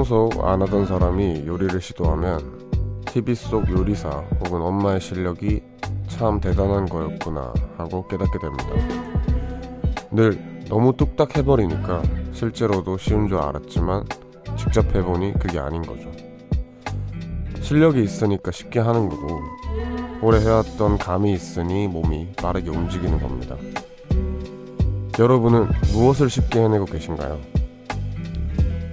[0.00, 5.62] 평소 안 하던 사람이 요리를 시도하면 TV 속 요리사 혹은 엄마의 실력이
[6.08, 8.66] 참 대단한 거였구나 하고 깨닫게 됩니다.
[10.10, 14.06] 늘 너무 뚝딱 해버리니까 실제로도 쉬운 줄 알았지만
[14.56, 16.10] 직접 해보니 그게 아닌 거죠.
[17.60, 19.38] 실력이 있으니까 쉽게 하는 거고
[20.22, 23.54] 오래 해왔던 감이 있으니 몸이 빠르게 움직이는 겁니다.
[25.18, 27.59] 여러분은 무엇을 쉽게 해내고 계신가요?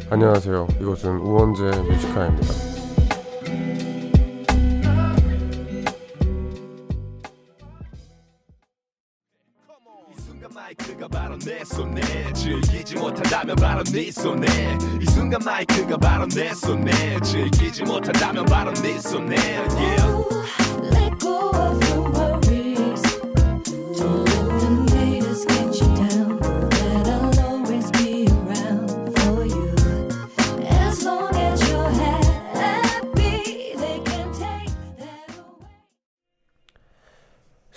[0.10, 0.68] 안녕하세요.
[0.80, 2.78] 이곳은 우원재 뮤지카입니다.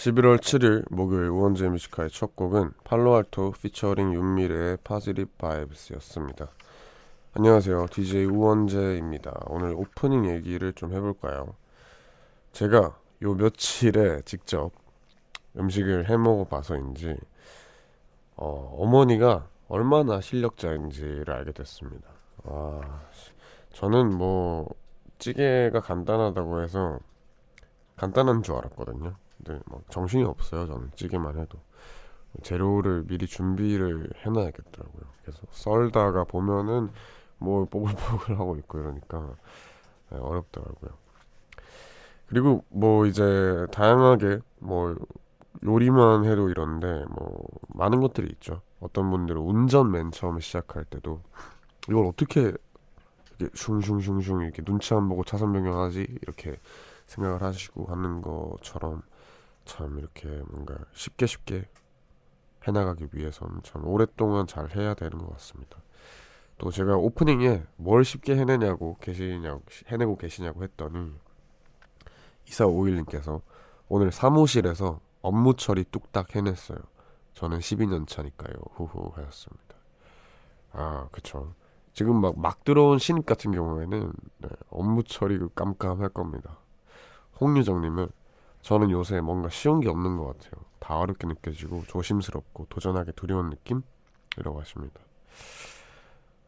[0.01, 6.49] (11월 7일) 목요일 우원재 Music High의 첫 곡은 팔로알토 피처링 윤미래의 Positive Vibes였습니다
[7.35, 11.55] 안녕하세요 DJ 우원재입니다 오늘 오프닝 얘기를 좀 해볼까요
[12.53, 14.71] 제가 요 며칠에 직접
[15.59, 17.19] 음식을 해 먹어 봐서인지
[18.37, 22.09] 어, 어머니가 얼마나 실력자인지를 알게 됐습니다.
[22.45, 23.03] 아,
[23.75, 24.67] 저는 뭐
[25.19, 26.99] 찌개가 간단하다고 해서
[27.97, 29.15] 간단한 줄 알았거든요.
[29.43, 30.67] 근데 막 정신이 없어요.
[30.67, 31.59] 저는 찌개만 해도
[32.43, 35.03] 재료를 미리 준비를 해놔야겠더라고요.
[35.23, 36.91] 그래서 썰다가 보면은
[37.39, 39.35] 뭐 뽀글뽀글 하고 있고 이러니까
[40.11, 40.91] 네, 어렵더라고요.
[42.29, 44.95] 그리고 뭐 이제 다양하게 뭐
[45.65, 48.63] 요리만 해도 이런데 뭐 많은 것들이 있죠.
[48.79, 51.23] 어떤 분들은 운전 맨 처음에 시작할 때도
[51.89, 52.53] 이걸 어떻게
[53.39, 56.61] 이렇게 슝슝슝슝 이렇게 눈치 안 보고 차선 변경하지 이렇게
[57.07, 59.03] 생각을 하시고 하는 것처럼
[59.71, 61.69] 참 이렇게 뭔가 쉽게 쉽게
[62.67, 65.81] 해나가기 위해서는 참 오랫동안 잘 해야 되는 것 같습니다.
[66.59, 71.13] 또 제가 오프닝에 뭘 쉽게 해내냐고 계시냐고 해내고 계시냐고 했더니
[72.49, 73.43] 이사 오일님께서
[73.89, 76.79] 오늘 사무실에서 업무 처리 뚝딱 해냈어요.
[77.35, 78.55] 저는 12년 차니까요.
[78.73, 79.77] 후후 하셨습니다.
[80.73, 81.55] 아, 그쵸.
[81.93, 86.59] 지금 막, 막 들어온 신입 같은 경우에는 네, 업무 처리 깜깜할 겁니다.
[87.41, 88.09] 홍유정님은
[88.63, 90.65] 저는 요새 뭔가 쉬운 게 없는 것 같아요.
[90.79, 93.83] 다 어렵게 느껴지고 조심스럽고 도전하기 두려운 느낌?
[94.37, 95.01] 이라고 하십니다.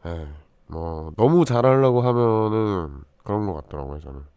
[0.05, 0.27] 에,
[0.67, 3.99] 뭐 너무 잘하려고 하면은 그런 것 같더라고요.
[3.99, 4.33] 저는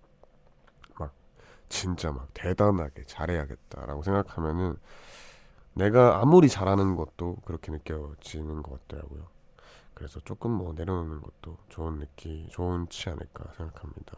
[1.68, 4.76] 진짜 막 대단하게 잘해야겠다라고 생각하면은
[5.74, 9.26] 내가 아무리 잘하는 것도 그렇게 느껴지는 것 같더라고요.
[9.94, 14.16] 그래서 조금 뭐 내려놓는 것도 좋은 느낌, 좋은치 않을까 생각합니다.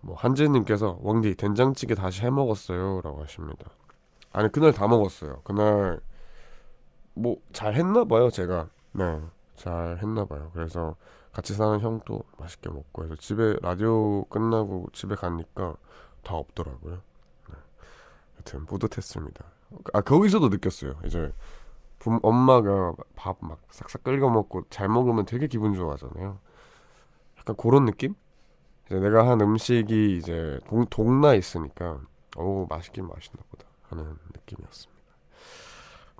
[0.00, 3.70] 뭐 한재님께서 왕디 된장찌개 다시 해 먹었어요라고 하십니다.
[4.32, 5.40] 아니 그날 다 먹었어요.
[5.44, 6.00] 그날
[7.14, 8.68] 뭐 잘 했나 봐요 제가.
[8.92, 9.20] 네,
[9.56, 10.50] 잘 했나 봐요.
[10.54, 10.96] 그래서
[11.32, 15.76] 같이 사는 형도 맛있게 먹고 해서 집에 라디오 끝나고 집에 가니까
[16.22, 16.94] 다 없더라고요.
[17.50, 17.54] 네.
[18.36, 19.44] 하여튼 뿌듯했습니다.
[19.94, 20.94] 아 거기서도 느꼈어요.
[21.04, 21.32] 이제
[21.98, 26.38] 부, 엄마가 밥 막 싹싹 끓여 먹고 잘 먹으면 되게 기분 좋아하잖아요.
[27.38, 28.14] 약간 그런 느낌?
[28.86, 32.00] 이제 내가 한 음식이 이제 동, 동나 있으니까
[32.36, 35.02] 오 맛있긴 맛있나 보다 하는 느낌이었습니다.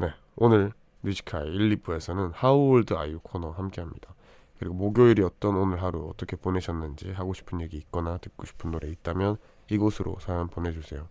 [0.00, 4.14] 네 오늘 뮤지컬 1, 2부에서는 How Old Are You 코너 함께합니다.
[4.58, 9.36] 그리고 목요일이었던 오늘 하루 어떻게 보내셨는지 하고 싶은 얘기 있거나 듣고 싶은 노래 있다면
[9.70, 11.08] 이곳으로 사연 보내주세요.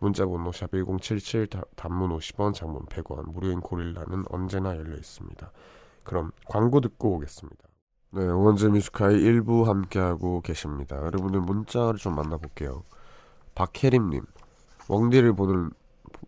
[0.00, 5.50] 문자번호 샵 1077 단문 50원 장문 100원 무료인 고릴라는 언제나 열려 있습니다.
[6.04, 7.67] 그럼 광고 듣고 오겠습니다.
[8.10, 10.96] 네, 원재 Music High의 1부 함께하고 계십니다.
[10.96, 12.82] 여러분들 문자를 좀 만나볼게요.
[13.54, 14.24] 박혜림님,
[14.88, 15.70] 웡디를 보는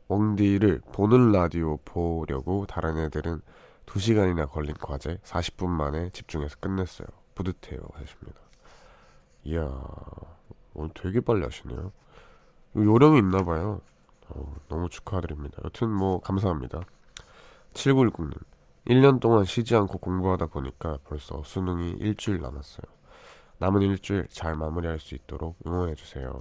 [0.09, 3.41] 웡디를 보는 라디오 보려고 다른 애들은
[3.87, 7.09] 2시간이나 걸린 과제 40분 만에 집중해서 끝냈어요.
[7.35, 8.39] 뿌듯해요 하십니다.
[9.45, 9.67] 이야
[10.75, 11.93] 오늘 되게 빨리 하시네요.
[12.77, 13.81] 요령이 있나 봐요.
[14.29, 15.63] 어, 너무 축하드립니다.
[15.65, 16.83] 여튼 뭐 감사합니다.
[17.73, 18.35] 7910님
[18.91, 22.83] 1년 동안 쉬지 않고 공부하다 보니까 벌써 수능이 일주일 남았어요.
[23.59, 26.33] 남은 일주일 잘 마무리할 수 있도록 응원해주세요.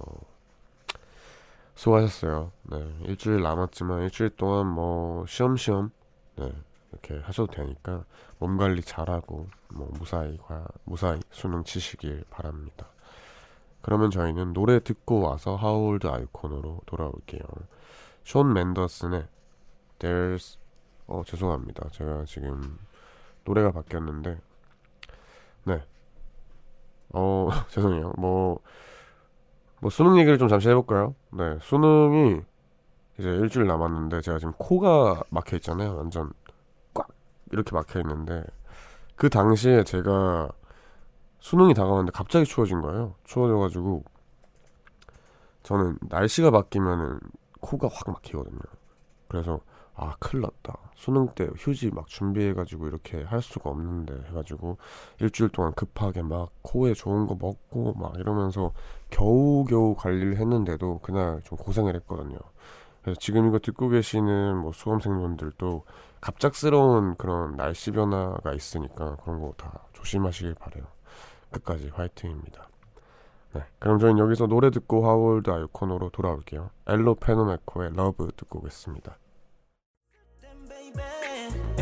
[1.76, 2.50] 수고하셨어요.
[2.64, 5.92] 네, 일주일 남았지만 일주일 동안 뭐 시험시험
[6.36, 6.52] 네,
[6.90, 8.04] 이렇게 하셔도 되니까
[8.40, 10.36] 몸 관리 잘하고 뭐 무사히
[10.82, 12.88] 무사히 수능 치시길 바랍니다.
[13.80, 17.42] 그러면 저희는 노래 듣고 와서 하울드 아이콘으로 돌아올게요.
[18.24, 19.28] 숀 맨더슨의
[20.00, 20.59] There's
[21.10, 21.90] 어 죄송합니다.
[21.90, 22.78] 제가 지금
[23.44, 24.38] 노래가 바뀌었는데
[25.64, 25.82] 네
[27.12, 28.12] 어, 죄송해요.
[28.16, 28.60] 뭐,
[29.80, 31.14] 뭐 수능 얘기를 좀 잠시 해볼까요?
[31.30, 32.40] 네, 수능이
[33.18, 35.96] 이제 일주일 남았는데 제가 지금 코가 막혀 있잖아요.
[35.96, 36.32] 완전
[36.94, 37.08] 꽉
[37.52, 38.44] 이렇게 막혀 있는데
[39.16, 40.50] 그 당시에 제가
[41.40, 43.14] 수능이 다가왔는데 갑자기 추워진 거예요.
[43.24, 44.04] 추워져가지고
[45.62, 47.18] 저는 날씨가 바뀌면은
[47.60, 48.60] 코가 확 막히거든요.
[49.28, 49.60] 그래서
[50.02, 50.78] 아 큰일 났다.
[50.94, 54.78] 수능 때 휴지 막 준비해가지고 이렇게 할 수가 없는데 해가지고
[55.20, 58.72] 일주일 동안 급하게 막 코에 좋은 거 먹고 막 이러면서
[59.10, 62.38] 겨우겨우 관리를 했는데도 그날 좀 고생을 했거든요.
[63.02, 65.84] 그래서 지금 이거 듣고 계시는 뭐 수험생분들도
[66.22, 70.84] 갑작스러운 그런 날씨 변화가 있으니까 그런 거 다 조심하시길 바래요.
[71.50, 72.68] 끝까지 화이팅입니다.
[73.52, 76.70] 네, 그럼 저희는 여기서 노래 듣고 How Old Are You 코너로 돌아올게요.
[76.86, 79.18] 엘로 페노메코의 Love 듣고 오겠습니다.
[81.54, 81.79] yeah.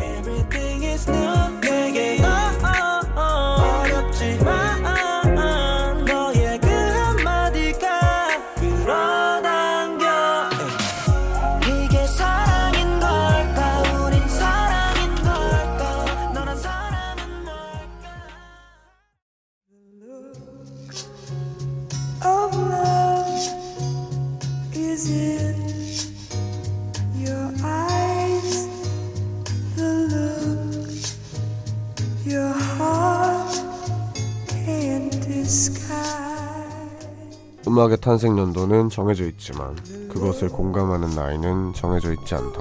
[37.79, 39.77] 음악의 탄생 연도는 정해져 있지만
[40.09, 42.61] 그것을 공감하는 나이는 정해져 있지 않다.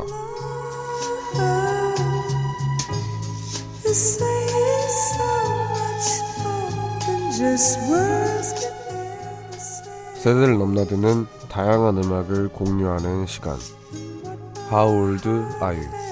[10.22, 13.58] 세대를 넘나드는 다양한 음악을 공유하는 시간.
[14.72, 16.07] How old are you?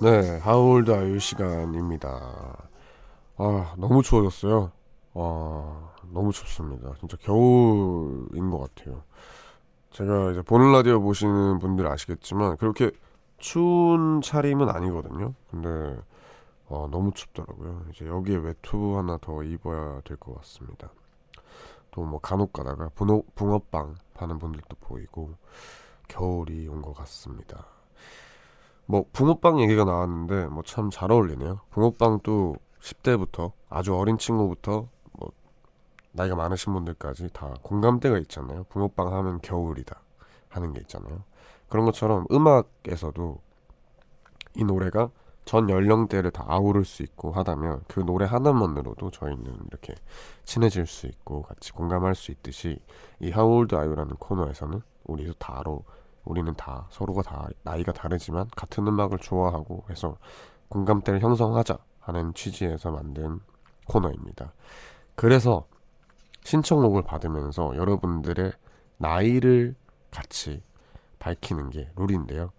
[0.00, 2.68] 네, 하울드 아유 시간입니다.
[3.36, 4.72] 아, 너무 추워졌어요.
[5.14, 6.94] 와, 너무 춥습니다.
[7.00, 9.02] 진짜 겨울인 것 같아요.
[9.90, 12.90] 제가 이제 보는 라디오 보시는 분들 아시겠지만, 그렇게
[13.38, 15.34] 추운 차림은 아니거든요.
[15.50, 15.98] 근데,
[16.68, 17.84] 어, 너무 춥더라고요.
[17.92, 20.90] 이제 여기에 외투 하나 더 입어야 될 것 같습니다.
[21.92, 22.90] 또 뭐 간혹 가다가
[23.34, 25.34] 붕어빵 파는 분들도 보이고,
[26.08, 27.66] 겨울이 온 것 같습니다.
[28.90, 31.60] 뭐 붕어빵 얘기가 나왔는데 뭐 참 잘 어울리네요.
[31.70, 35.30] 붕어빵도 10대부터 아주 어린 친구부터 뭐
[36.12, 38.64] 나이가 많으신 분들까지 다 공감대가 있잖아요.
[38.70, 40.00] 붕어빵 하면 겨울이다
[40.48, 41.22] 하는 게 있잖아요.
[41.68, 43.38] 그런 것처럼 음악에서도
[44.56, 45.10] 이 노래가
[45.44, 49.94] 전 연령대를 다 아우를 수 있고 하다면 그 노래 하나만으로도 저희는 이렇게
[50.44, 52.78] 친해질 수 있고 같이 공감할 수 있듯이
[53.20, 55.84] 이 How Old Are You라는 코너에서는 우리도 다로
[56.28, 60.18] 우리는 다 서로가 다 나이가 다르지만 같은 음악을 좋아하고 해서
[60.68, 63.40] 공감대를 형성하자 하는 취지에서 만든
[63.86, 64.52] 코너입니다.
[65.14, 65.66] 그래서
[66.44, 68.52] 신청곡을 받으면서 여러분들의
[68.98, 69.74] 나이를
[70.10, 70.62] 같이
[71.18, 72.52] 밝히는 게 룰인데요.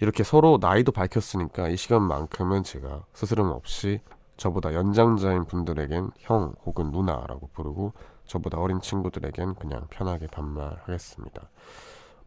[0.00, 4.00] 이렇게 서로 나이도 밝혔으니까 이 시간만큼은 제가 스스럼 없이
[4.36, 7.94] 저보다 연장자인 분들에겐 형 혹은 누나라고 부르고
[8.26, 11.48] 저보다 어린 친구들에겐 그냥 편하게 반말하겠습니다.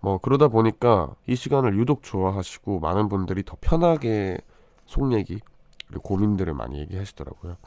[0.01, 4.37] 뭐 그러다 보니까 이 시간을 유독 좋아하시고 많은 분들이 더 편하게
[4.85, 5.39] 속 얘기
[5.87, 7.57] 그리고 고민들을 많이 얘기하시더라고요.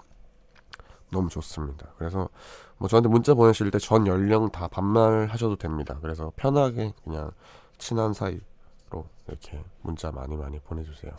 [1.11, 1.89] 너무 좋습니다.
[1.99, 2.29] 그래서
[2.79, 5.99] 뭐 저한테 문자 보내실 때 전 연령 다 반말하셔도 됩니다.
[6.01, 7.31] 그래서 편하게 그냥
[7.79, 8.41] 친한 사이로
[9.29, 11.13] 이렇게 문자 많이 많이 보내주세요.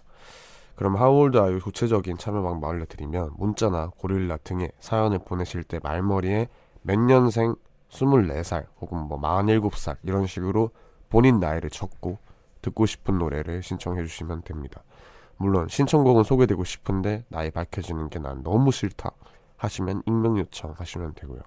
[0.75, 6.47] 그럼 하울드 아유 구체적인 참여 방법 알려드리면 문자나 고릴라 등에 사연을 보내실 때 말머리에
[6.81, 7.55] 몇 년생
[7.89, 10.71] 24살 혹은 뭐 47살 이런 식으로
[11.13, 12.17] 본인 나이를 적고
[12.63, 14.81] 듣고 싶은 노래를 신청해 주시면 됩니다.
[15.37, 19.11] 물론 신청곡은 소개되고 싶은데 나이 밝혀지는 게 난 너무 싫다
[19.57, 21.41] 하시면 익명 요청하시면 되고요.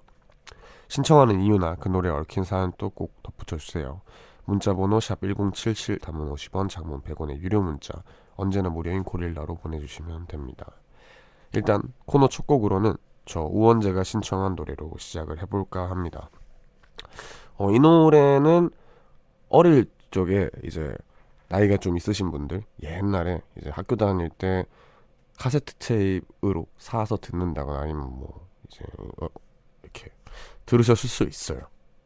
[0.87, 3.99] 신청하는 이유나 그 노래에 얽힌 사연 또꼭 덧붙여 주세요.
[4.45, 7.91] 문자 번호 샵 1077 단문 50원 장문 100원의 유료 문자
[8.37, 10.65] 언제나 무료인 고릴라로 보내주시면 됩니다.
[11.51, 12.95] 일단 코너 첫 곡으로는
[13.25, 16.29] 저 우원재가 신청한 노래로 시작을 해볼까 합니다.
[17.57, 18.69] 어, 이 노래는
[19.49, 20.95] 어릴 적에 이제
[21.49, 24.65] 나이가 좀 있으신 분들 옛날에 이제 학교 다닐 때
[25.37, 28.83] 카세트 테이프로 사서 듣는다거나 아니면 뭐 이제
[29.21, 29.27] 어,
[29.83, 30.11] 이렇게
[30.65, 31.61] 들으셨을 수 있어요.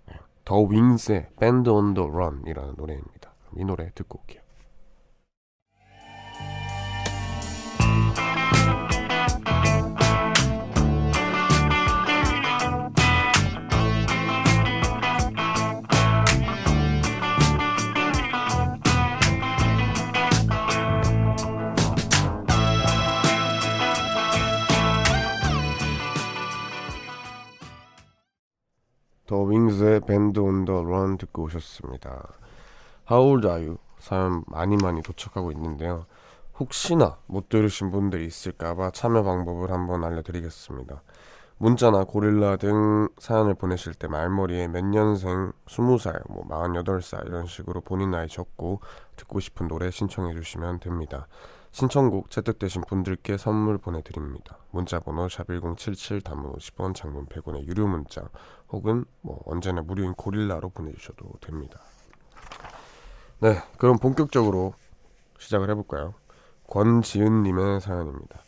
[0.07, 0.15] 네.
[0.45, 3.33] 더 윙스의 밴드 온더 런이라는 노래입니다.
[3.57, 4.40] 이 노래 듣고 올게요.
[29.31, 32.33] 더 윙즈의 밴드 온 더 런 듣고 오셨습니다.
[33.09, 33.77] How old are you?
[33.97, 36.05] 사연 많이 많이 도착하고 있는데요.
[36.59, 41.01] 혹시나 못 들으신 분들이 있을까봐 참여 방법을 한번 알려드리겠습니다.
[41.59, 48.11] 문자나 고릴라 등 사연을 보내실 때 말머리에 몇 년생, 20살, 뭐 48살 이런 식으로 본인
[48.11, 48.81] 나이 적고
[49.15, 51.27] 듣고 싶은 노래 신청해 주시면 됩니다.
[51.71, 54.57] 신청곡 채택되신 분들께 선물 보내드립니다.
[54.71, 58.29] 문자번호 샵1077 단문 50원 장문 100원의 유료 문자
[58.69, 61.79] 혹은 뭐 언제나 무료인 고릴라로 보내주셔도 됩니다.
[63.39, 64.73] 네 그럼 본격적으로
[65.39, 66.13] 시작을 해볼까요?
[66.67, 68.41] 권지은님의 사연입니다.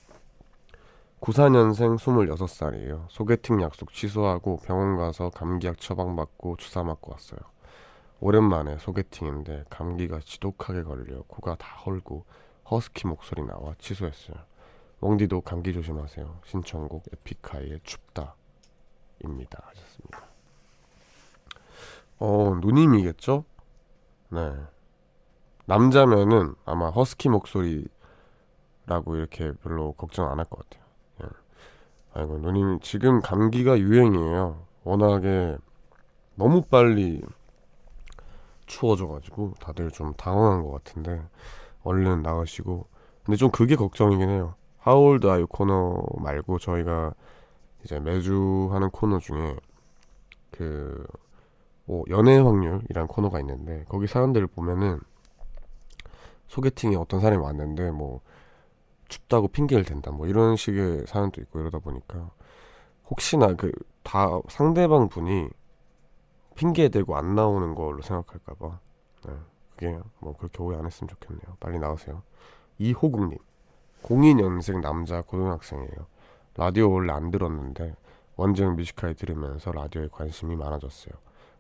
[1.21, 3.05] 94년생 26살이에요.
[3.07, 7.39] 소개팅 약속 취소하고 병원 가서 감기약 처방받고 주사 맞고 왔어요.
[8.19, 12.25] 오랜만에 소개팅인데 감기가 지독하게 걸려 코가 다 헐고
[12.70, 14.38] 허스키 목소리 나와 취소했어요.
[15.01, 16.41] 웡디도 감기 조심하세요.
[16.46, 19.62] 신청곡 에픽하이의 춥다입니다.
[19.65, 20.24] 하셨습니다.
[22.20, 23.43] 어 누님이겠죠?
[24.29, 24.53] 네.
[25.65, 27.89] 남자면은 아마 허스키 목소리라고
[29.15, 30.84] 이렇게 별로 걱정 안 할 것 같아요.
[32.15, 34.65] 아이고 누님 지금 감기가 유행이에요.
[34.84, 35.58] 워낙에
[36.36, 37.24] 너무 빨리
[38.67, 41.24] 추워져가지고 다들 좀 당황한 것 같은데
[41.83, 42.87] 얼른 나가시고.
[43.23, 44.55] 근데 좀 그게 걱정이긴 해요.
[44.77, 47.13] 하울드 아유 코너 말고 저희가
[47.83, 49.55] 이제 매주 하는 코너 중에
[50.51, 51.05] 그
[51.85, 54.99] 뭐 연애 확률이란 코너가 있는데 거기 사연들을 보면은
[56.47, 58.21] 소개팅에 어떤 사람이 왔는데 뭐
[59.09, 62.31] 춥다고 핑계를 댄다 뭐 이런 식의 사연도 있고 이러다 보니까
[63.09, 63.71] 혹시나 그
[64.03, 65.47] 다 상대방 분이
[66.55, 68.79] 핑계 대고 안 나오는 걸로 생각할까봐.
[69.25, 69.33] 네,
[69.75, 72.23] 그게 뭐 그렇게 오해 안 했으면 좋겠네요 빨리 나오세요
[72.77, 73.37] 이호국님
[74.03, 76.07] 02년생 남자 고등학생이에요
[76.55, 77.95] 라디오 원래 안 들었는데
[78.35, 81.13] 원재 Music High 들으면서 라디오에 관심이 많아졌어요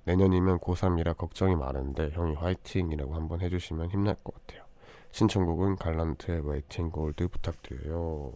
[0.05, 4.63] 내년이면 고3이라 걱정이 많은데 형이 화이팅이라고 한번 해주시면 힘날 것 같아요
[5.13, 8.33] 신청곡은 Gallant의 Weight in Gold 부탁드려요.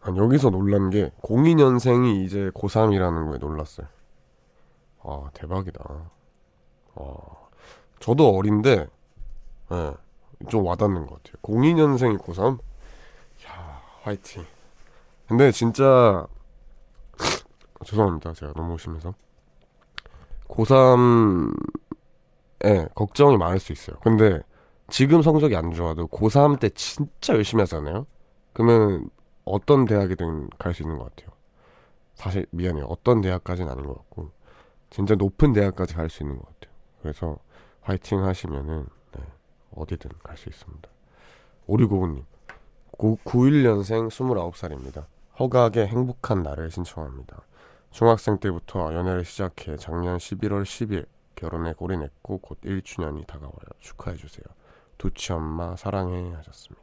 [0.00, 3.86] 아니, 여기서 놀란 게 02년생이 이제 고3이라는 거에 놀랐어요.
[5.04, 6.10] 아 대박이다.
[6.94, 7.14] 아
[8.00, 8.86] 저도 어린데
[9.70, 9.92] 네,
[10.48, 11.36] 좀 와닿는 것 같아요.
[11.42, 12.58] 02년생이 고3?
[13.46, 14.44] 야 화이팅.
[15.28, 16.26] 근데 진짜
[17.84, 18.32] 죄송합니다.
[18.34, 19.14] 제가 너무 심해서
[20.48, 21.52] 고3
[22.64, 23.96] 예, 걱정이 많을 수 있어요.
[24.02, 24.40] 근데
[24.88, 28.06] 지금 성적이 안 좋아도 고3 때 진짜 열심히 하잖아요?
[28.52, 29.08] 그러면
[29.44, 31.34] 어떤 대학이든 갈 수 있는 것 같아요.
[32.14, 32.84] 사실 미안해요.
[32.86, 34.30] 어떤 대학까지는 아닌 것 같고
[34.90, 36.51] 진짜 높은 대학까지 갈 수 있는 것 같아요.
[37.02, 37.38] 그래서
[37.82, 39.22] 화이팅 하시면은 네,
[39.74, 40.88] 어디든 갈 수 있습니다.
[41.66, 42.24] 오리고우님
[42.92, 45.06] 91년생 29살입니다.
[45.38, 47.42] 허각의 행복한 날을 신청합니다.
[47.90, 53.56] 중학생 때부터 연애를 시작해 작년 11월 10일 결혼에 골인했고 곧 1주년이 다가와요.
[53.80, 54.44] 축하해주세요.
[54.98, 56.82] 두치 엄마 사랑해 하셨습니다.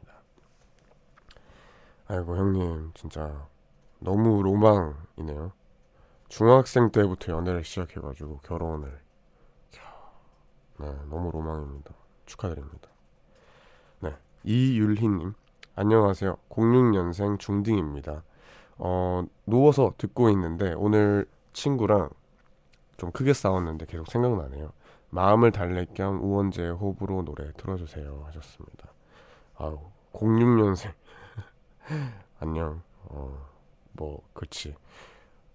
[2.08, 3.46] 아이고 형님 진짜
[4.00, 5.52] 너무 로망이네요.
[6.28, 9.00] 중학생 때부터 연애를 시작해가지고 결혼을
[10.80, 11.92] 네 너무 로망입니다.
[12.26, 12.88] 축하드립니다.
[14.00, 15.34] 네 이율희님
[15.76, 16.38] 안녕하세요.
[16.48, 18.22] 06년생 중딩입니다.
[18.78, 22.08] 어 누워서 듣고 있는데 오늘 친구랑
[22.96, 24.72] 좀 크게 싸웠는데 계속 생각나네요.
[25.10, 28.88] 마음을 달랠 겸 우원재의 호흡으로 노래 틀어주세요 하셨습니다.
[29.56, 29.78] 아우
[30.14, 30.92] 06년생
[32.40, 32.82] 안녕.
[33.04, 33.46] 어,
[33.92, 34.74] 뭐 그렇지.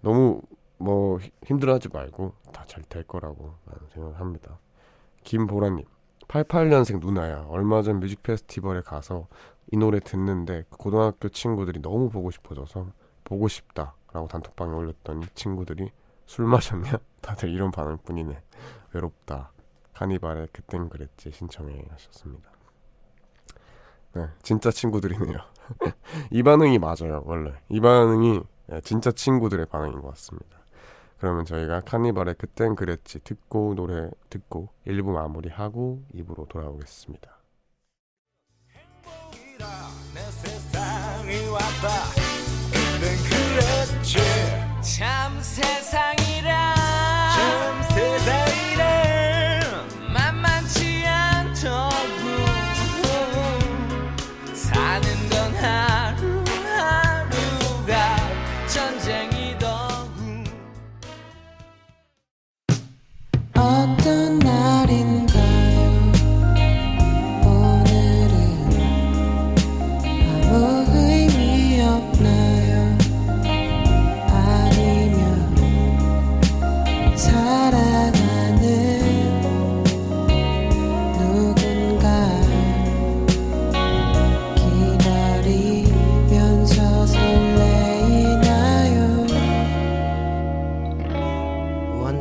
[0.01, 0.41] 너무
[0.77, 3.55] 뭐 힘들어하지 말고 다 잘 될 거라고
[3.93, 4.59] 생각합니다.
[5.25, 5.83] 김보라님
[6.27, 7.45] 88년생 누나야.
[7.49, 9.27] 얼마 전 뮤직 페스티벌에 가서
[9.71, 12.87] 이 노래 듣는데 고등학교 친구들이 너무 보고 싶어져서
[13.23, 15.91] 보고 싶다라고 단톡방에 올렸더니 친구들이
[16.25, 16.91] 술 마셨냐?
[17.21, 18.41] 다들 이런 반응 뿐이네.
[18.93, 19.51] 외롭다.
[19.93, 22.51] 카니발에 그땐 그랬지 신청해 하셨습니다.
[24.13, 25.37] 네, 진짜 친구들이네요.
[26.31, 27.53] 이 반응이 맞아요, 원래.
[27.69, 30.59] 이 반응이 네, 진짜 친구들의 반응인 것 같습니다.
[31.17, 37.35] 그러면 저희가 카니발의 그땐 그랬지 듣고 노래 듣고 1부 마무리하고 2부로 돌아오겠습니다.
[44.81, 46.14] 참 세상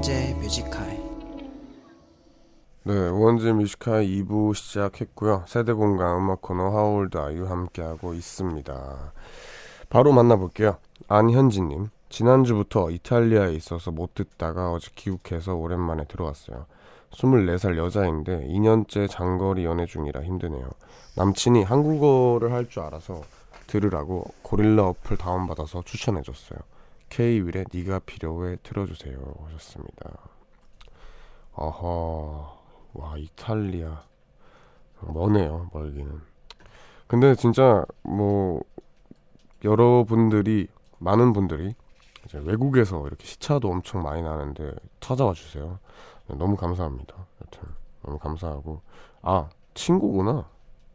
[0.04, 0.82] 우원재 Music High
[2.82, 5.44] 네, 우원재 Music High 2부 시작했고요.
[5.46, 9.12] 세대공감 음악 코너 How Old Are You 함께하고 있습니다.
[9.88, 10.76] 바로 만나볼게요.
[11.08, 11.88] 안현진님.
[12.10, 16.66] 지난주부터 이탈리아에 있어서 못 듣다가 어제 귀국해서 오랜만에 들어왔어요.
[17.12, 20.68] 24살 여자인데 2년째 장거리 연애 중이라 힘드네요.
[21.16, 23.22] 남친이 한국어를 할 줄 알아서
[23.68, 26.58] 들으라고 고릴라 어플 다운받아서 추천해줬어요.
[27.14, 30.18] K-윌의 네가 필요해 틀어주세요 하셨습니다.
[31.52, 32.58] 어허
[32.94, 34.02] 와 이탈리아
[35.00, 36.20] 머네요 멀기는.
[37.06, 38.62] 근데 진짜 뭐
[39.62, 40.66] 여러분들이
[40.98, 41.76] 많은 분들이
[42.24, 45.78] 이제 외국에서 이렇게 시차도 엄청 많이 나는데 찾아와 주세요.
[46.26, 47.14] 너무 감사합니다.
[47.42, 47.68] 여튼
[48.02, 48.80] 너무 감사하고
[49.22, 50.48] 아 친구구나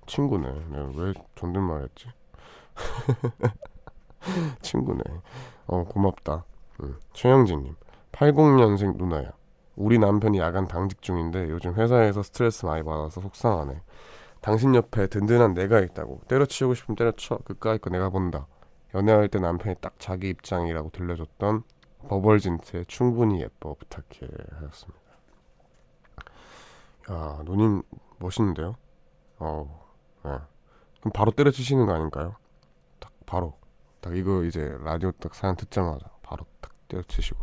[0.06, 0.66] 친구네.
[0.96, 2.08] 왜 존댓말했지?
[4.62, 5.02] 친구네.
[5.70, 6.46] 어 고맙다.
[6.82, 6.96] 응.
[7.14, 7.76] 최영진님
[8.12, 9.32] 80년생 누나야.
[9.76, 13.82] 우리 남편이 야간 당직 중인데 요즘 회사에서 스트레스 많이 받아서 속상하네.
[14.42, 18.48] 당신 옆에 든든한 내가 있다고 때려치우고 싶으면 때려쳐 그까이 거 내가 본다.
[18.96, 21.64] 연애할 때 남편이 딱 자기 입장이라고 들려줬던
[22.08, 25.00] 버벌진트의 충분히 예뻐 부탁해 하셨습니다.
[27.12, 27.84] 야 누님
[28.18, 28.76] 멋있는데요?
[29.38, 29.88] 어,
[30.24, 30.32] 네.
[31.00, 32.36] 그럼 바로 때려치시는 거 아닌가요?
[33.00, 33.59] 딱 바로
[34.02, 37.40] 딱 이거 이제 라디오 딱 사연 듣자마자 바로 딱 때려치시고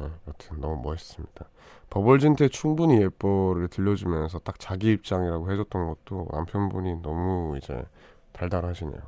[0.00, 1.46] 네, 여튼 너무 멋있습니다.
[1.90, 7.84] 버벌진트의 충분히 예뻐를 들려주면서 딱 자기 입장이라고 해줬던 것도 남편분이 너무 이제
[8.32, 9.02] 달달하시네요.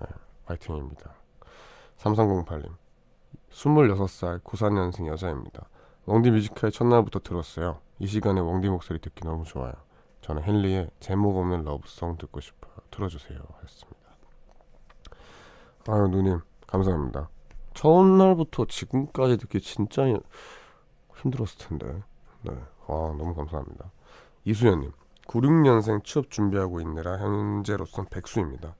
[0.00, 0.06] 네,
[0.46, 1.14] 파이팅입니다.
[1.98, 2.70] 3308님
[3.50, 5.68] 26살 94년생 여자입니다.
[6.06, 7.80] 웡디 Music High 첫날부터 들었어요.
[7.98, 9.72] 이 시간에 웡디 목소리 듣기 너무 좋아요.
[10.20, 12.72] 저는 헨리의 제목 없는 Love Song 듣고 싶어요.
[12.90, 13.38] 틀어주세요.
[13.62, 13.99] 했습니다.
[15.88, 17.28] 아유 누님 감사합니다.
[17.74, 20.02] 처음 날부터 지금까지 듣기 진짜
[21.16, 22.02] 힘들었을 텐데.
[22.42, 22.52] 네,
[22.86, 23.90] 와 너무 감사합니다.
[24.44, 24.92] 이수연님
[25.26, 28.74] 96년생 취업 준비하고 있느라 현재로선 백수입니다.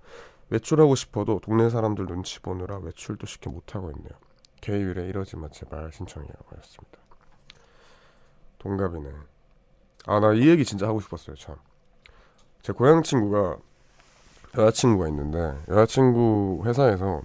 [0.50, 4.12] 외출하고 싶어도 동네 사람들 눈치 보느라 외출도 쉽게 못하고 있네요.
[4.60, 6.32] 개율에 이러지 마 제발 신청해요.
[6.48, 6.98] 하였습니다.
[8.58, 9.10] 동갑이네.
[10.06, 11.56] 아, 나 이 얘기 진짜 하고 싶었어요, 참.
[12.62, 13.58] 제 고향 친구가
[14.56, 17.22] 여자친구가 있는데 여자친구 회사에서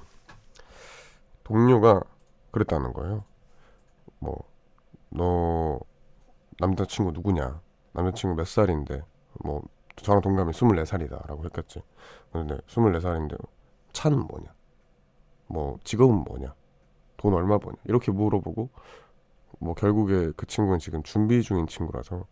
[1.43, 2.01] 동료가
[2.51, 3.23] 그랬다는 거예요.
[4.19, 4.55] 뭐
[5.15, 5.79] 너
[6.59, 7.61] 남자친구 누구냐?
[7.93, 9.01] 남자친구 몇 살인데
[9.43, 9.63] 뭐
[9.95, 11.81] 저랑 동갑이 24살이다라고 했겠지.
[12.31, 13.37] 근데 24살인데
[13.93, 14.53] 차는 뭐냐?
[15.47, 16.53] 뭐 직업은 뭐냐?
[17.17, 17.77] 돈 얼마 버냐?
[17.85, 18.69] 이렇게 물어보고
[19.59, 22.25] 뭐 결국에 그 친구는 지금 준비 중인 친구라서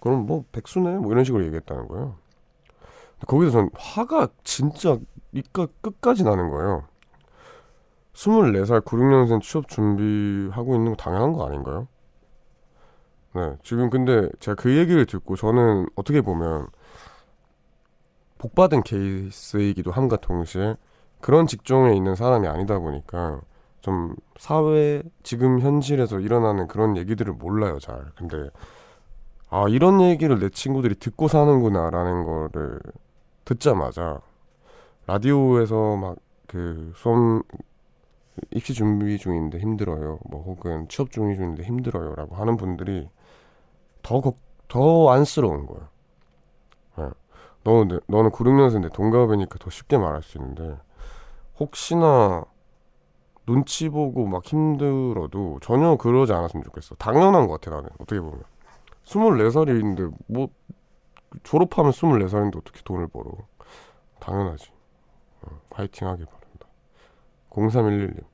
[0.00, 2.16] 그럼 뭐 백수네 뭐 이런 식으로 얘기했다는 거예요.
[3.24, 4.98] 거기서 전 화가 진짜
[5.32, 6.84] 이까 끝까지 나는 거예요.
[8.14, 11.88] 24살 96년생 취업 준비하고 있는 거 당연한 거 아닌가요?
[13.34, 16.68] 네, 지금 근데 제가 그 얘기를 듣고 저는 어떻게 보면
[18.38, 20.76] 복받은 케이스이기도 함과 동시에
[21.20, 23.40] 그런 직종에 있는 사람이 아니다 보니까
[23.80, 28.50] 좀 사회 지금 현실에서 일어나는 그런 얘기들을 몰라요 잘 근데
[29.50, 32.80] 아 이런 얘기를 내 친구들이 듣고 사는구나라는 거를
[33.44, 34.20] 듣자마자
[35.06, 36.16] 라디오에서 막
[36.54, 37.42] 그 수험
[38.52, 43.08] 입시 준비 중인데 힘들어요 뭐 혹은 취업 준비 중인데 힘들어요라고 하는 분들이
[44.02, 45.88] 더더 안쓰러운 거예요
[46.98, 47.08] 네.
[47.64, 50.76] 너는 너는 96년생인데 동갑이니까 더 쉽게 말할 수 있는데
[51.58, 52.44] 혹시나
[53.46, 56.94] 눈치 보고 막 힘들어도 전혀 그러지 않았으면 좋겠어.
[56.94, 57.90] 당연한 것 같아, 나는.
[57.98, 58.42] 어떻게 보면.
[59.04, 60.48] 24살인데, 뭐,
[61.42, 63.32] 졸업하면 24살인데 어떻게 돈을 벌어.
[64.20, 64.70] 당연하지.
[65.42, 66.66] 어, 파이팅 하길 바랍니다.
[67.50, 68.24] 0311님.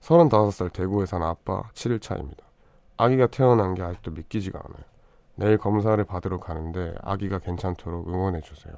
[0.00, 2.44] 35살 대구에 사는 아빠 7일 차입니다.
[2.96, 4.84] 아기가 태어난 게 아직도 믿기지가 않아요.
[5.34, 8.74] 내일 검사를 받으러 가는데 아기가 괜찮도록 응원해 주세요.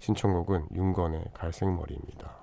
[0.00, 2.34] 신청곡은 윤건의 갈색머리입니다.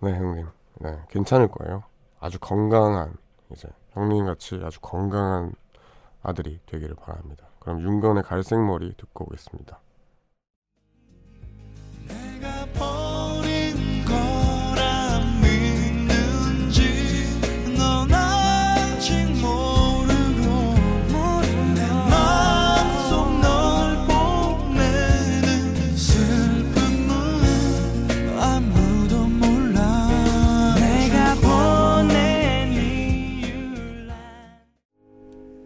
[0.00, 0.46] 네, 형님.
[0.80, 1.84] 네, 괜찮을 거예요.
[2.20, 3.16] 아주 건강한,
[3.52, 5.54] 이제, 형님 같이 아주 건강한
[6.22, 7.46] 아들이 되기를 바랍니다.
[7.64, 9.80] 그럼 윤건의 갈색머리 듣고 오겠습니다.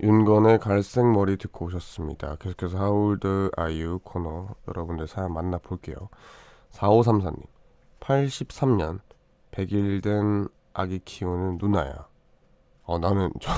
[0.08, 2.36] 윤건의 갈색 머리 듣고 오셨습니다.
[2.36, 5.96] 계속해서 하울드 아이유 코너 여러분들 사연 만나볼게요.
[6.70, 7.42] 4534님
[8.00, 9.00] 83년
[9.50, 12.08] 100일 된 아기 키우는 누나야.
[12.84, 13.52] 어 나는 저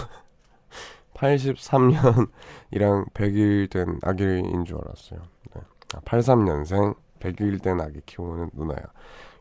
[1.14, 5.20] 83년이랑 100일 된 아기인 줄 알았어요.
[5.54, 5.62] 네.
[6.04, 8.82] 83년생 아, 100일 된 아기 키우는 누나야.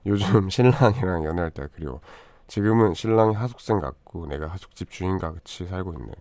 [0.05, 2.01] 요즘 신랑이랑 연애할 때가 그리워.
[2.45, 6.11] 지금은 신랑이 하숙생 같고 내가 하숙집 주인과 같이 살고 있네.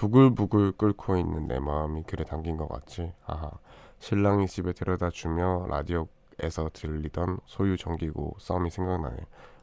[0.00, 3.12] 부글부글 끓고 있는 내 마음이 그래 담긴 것 같지.
[3.26, 3.50] 아하.
[3.98, 9.16] 신랑이 집에 데려다 주며 라디오에서 들리던 소유 정기고 싸움이 생각나네.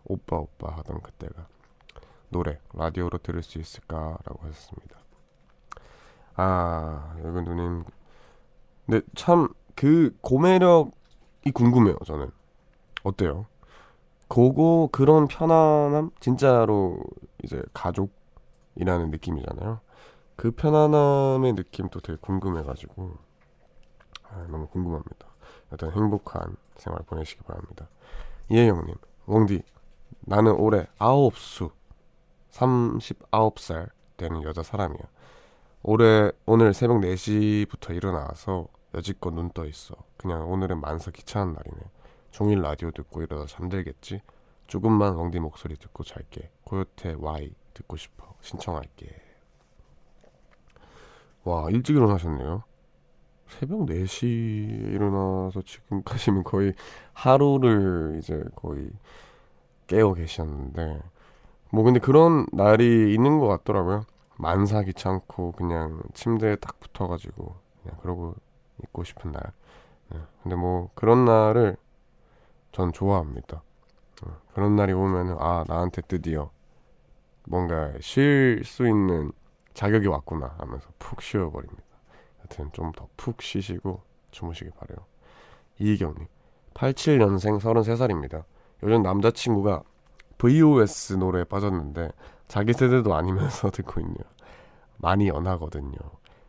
[0.05, 1.47] 오빠 오빠 하던 그때가.
[2.29, 4.97] 노래 라디오로 들을 수 있을까라고 하셨습니다.
[6.35, 7.83] 아 여기 누님
[8.85, 12.31] 근데 참 그 고매력이 궁금해요 저는
[13.03, 13.45] 어때요?
[14.27, 16.99] 그거 그런 편안함 진짜로
[17.43, 19.79] 이제 가족이라는 느낌이잖아요.
[20.37, 23.17] 그 편안함의 느낌도 되게 궁금해가지고
[24.29, 25.27] 아, 너무 궁금합니다.
[25.71, 27.89] 여튼 행복한 생활 보내시기 바랍니다.
[28.49, 28.95] 이혜영님,
[29.25, 29.63] 웡디,
[30.21, 31.71] 나는 올해 아홉 수
[32.51, 35.01] 39살 되는 여자 사람이야.
[35.83, 39.95] 올해 오늘 새벽 4시부터 일어나서 여지껏 눈 떠 있어.
[40.17, 41.81] 그냥 오늘은 만사 귀찮은 날이네.
[42.31, 44.21] 종일 라디오 듣고 이러다 잠들겠지?
[44.67, 46.51] 조금만 엉디 목소리 듣고 잘게.
[46.63, 48.35] 고요태 Y 듣고 싶어.
[48.41, 49.26] 신청할게.
[51.47, 52.63] 와, 일찍 일어나셨네요.
[53.47, 56.73] 새벽 4시 일어나서 지금까지는 거의
[57.13, 58.89] 하루를 이제 거의
[59.87, 61.01] 깨어 계셨는데
[61.71, 64.03] 뭐 근데 그런 날이 있는 것 같더라고요.
[64.35, 68.35] 만사 귀찮고 그냥 침대에 딱 붙어가지고 그냥 그러고
[68.83, 69.41] 있고 싶은 날.
[70.09, 70.19] 네.
[70.43, 71.77] 근데 뭐 그런 날을
[72.73, 73.63] 전 좋아합니다.
[74.25, 76.49] 어, 그런 날이 오면은 아 나한테 드디어
[77.45, 79.31] 뭔가 쉴 수 있는
[79.77, 81.83] 자격이 왔구나 하면서 푹 쉬어버립니다.
[82.43, 84.97] 여튼 좀 더 푹 쉬시고 주무시기 바래요.
[85.77, 86.25] 이희경님
[86.73, 88.43] 87년생 33살입니다.
[88.81, 89.83] 요즘 남자친구가
[90.39, 92.09] VOS 노래에 빠졌는데
[92.47, 94.23] 자기 세대도 아니면서 듣고 있네요.
[94.97, 95.95] 많이 연하거든요.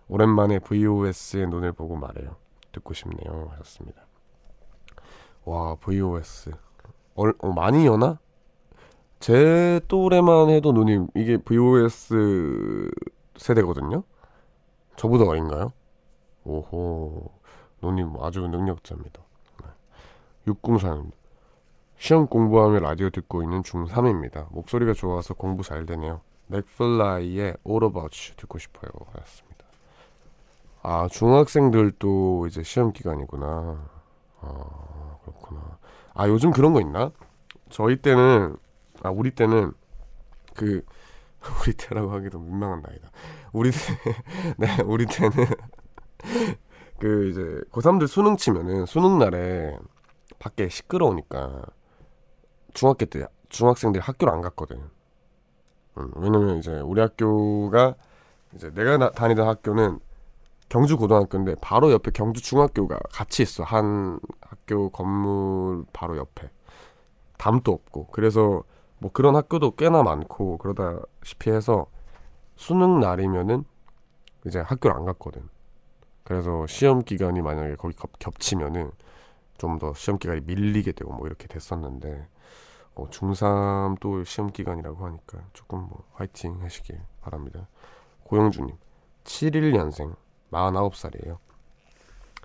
[0.09, 2.37] 오랜만에 VOS의 눈을 보고 말해요.
[2.73, 3.51] 듣고 싶네요.
[3.53, 4.07] 하셨습니다.
[5.45, 6.53] 와, VOS.
[7.14, 8.19] 어, 어, 많이 연하?
[9.21, 12.91] 제 또래만 해도 누님, 이게 VOS
[13.38, 14.03] 세대거든요?
[14.96, 15.72] 저보다 어린가요?
[16.44, 17.31] 오호.
[17.83, 19.22] 누님 아주 능력자입니다.
[19.62, 20.53] 네.
[20.53, 21.12] 604님.
[21.96, 24.53] 시험 공부하며 라디오 듣고 있는 중3입니다.
[24.53, 26.20] 목소리가 좋아서 공부 잘 되네요.
[26.46, 28.90] 맥플라이의 All About You 듣고 싶어요.
[29.12, 29.64] 하였습니다.
[30.83, 33.90] 아, 중학생들도 이제 시험 기간이구나.
[34.40, 35.79] 아, 그렇구나.
[36.14, 37.11] 아, 요즘 그런 거 있나?
[37.68, 38.57] 저희 때는,
[39.03, 39.72] 아, 우리 때는,
[40.55, 40.85] 그,
[41.62, 43.11] 우리 때라고 하기도 민망한 나이다.
[43.53, 43.79] 우리 때,
[44.59, 45.33] 네, 우리 때는,
[46.98, 49.79] 그, 이제, 고3들 수능 치면은, 수능 날에,
[50.38, 51.64] 밖에 시끄러우니까,
[52.74, 54.81] 중학교 때 중학생들이 학교를 안 갔거든.
[55.98, 57.94] 음, 왜냐면 이제 우리 학교가
[58.55, 60.01] 이제 내가 나, 다니던 학교는
[60.68, 63.64] 경주 고등학교인데 바로 옆에 경주 중학교가 같이 있어.
[63.64, 66.51] 한 학교 건물 바로 옆에.
[67.38, 68.09] 담도 없고.
[68.09, 68.62] 그래서
[68.99, 71.87] 뭐 그런 학교도 꽤나 많고 그러다시피 해서
[72.57, 73.65] 수능 날이면은
[74.47, 75.49] 이제 학교를 안 갔거든.
[76.25, 78.91] 그래서 시험 기간이 만약에 거기 겹치면은
[79.59, 82.29] 좀 더 시험 기간이 밀리게 되고 뭐 이렇게 됐었는데
[82.95, 87.69] 어, 중3 또 시험 기간이라고 하니까 조금 뭐 화이팅 하시길 바랍니다.
[88.25, 88.77] 고영주님,
[89.25, 90.17] 71년생,
[90.51, 91.39] 49살이에요.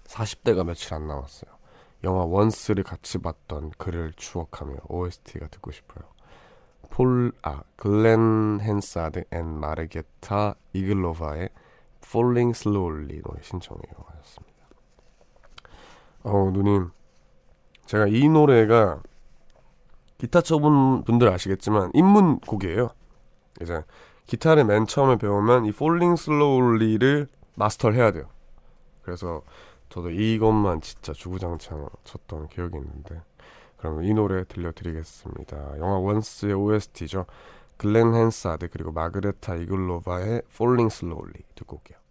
[0.05, 1.51] 40대가 며칠 안 남았어요.
[2.03, 6.12] 영화 원스를 같이 봤던 그를 추억하며 OST가 듣고 싶어요.
[6.93, 11.49] Fall, 아, Glen Hansard and Marketa Irglova의
[12.05, 13.95] Falling Slowly 노래 신청해요.
[14.05, 14.53] 하셨습니다.
[16.21, 16.91] 어, 누님,
[17.87, 19.01] 제가 이 노래가
[20.19, 22.91] 기타 쳐본 분들 아시겠지만 입문곡이에요.
[23.59, 23.81] 이제
[24.27, 28.25] 기타를 맨 처음에 배우면 이 Falling Slowly를 마스터를 해야 돼요.
[29.01, 29.41] 그래서
[29.89, 33.19] 저도 이것만 진짜 주구장창 쳤던 기억이 있는데
[33.83, 35.77] 그러면 이 노래 들려드리겠습니다.
[35.77, 37.25] 영화 원스의 OST죠.
[37.75, 42.02] 글렌 헨사드 그리고 마그레타 이글로바의 Falling Slowly 듣고 올게요.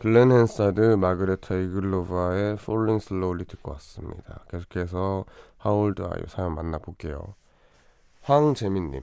[0.00, 4.46] 글렌 헨사드, 마그레타 이글로바의 Falling Slowly 듣고 왔습니다.
[4.48, 5.26] 계속해서
[5.62, 6.26] How old are you?
[6.26, 7.34] 사연 만나볼게요.
[8.22, 9.02] 황재민님,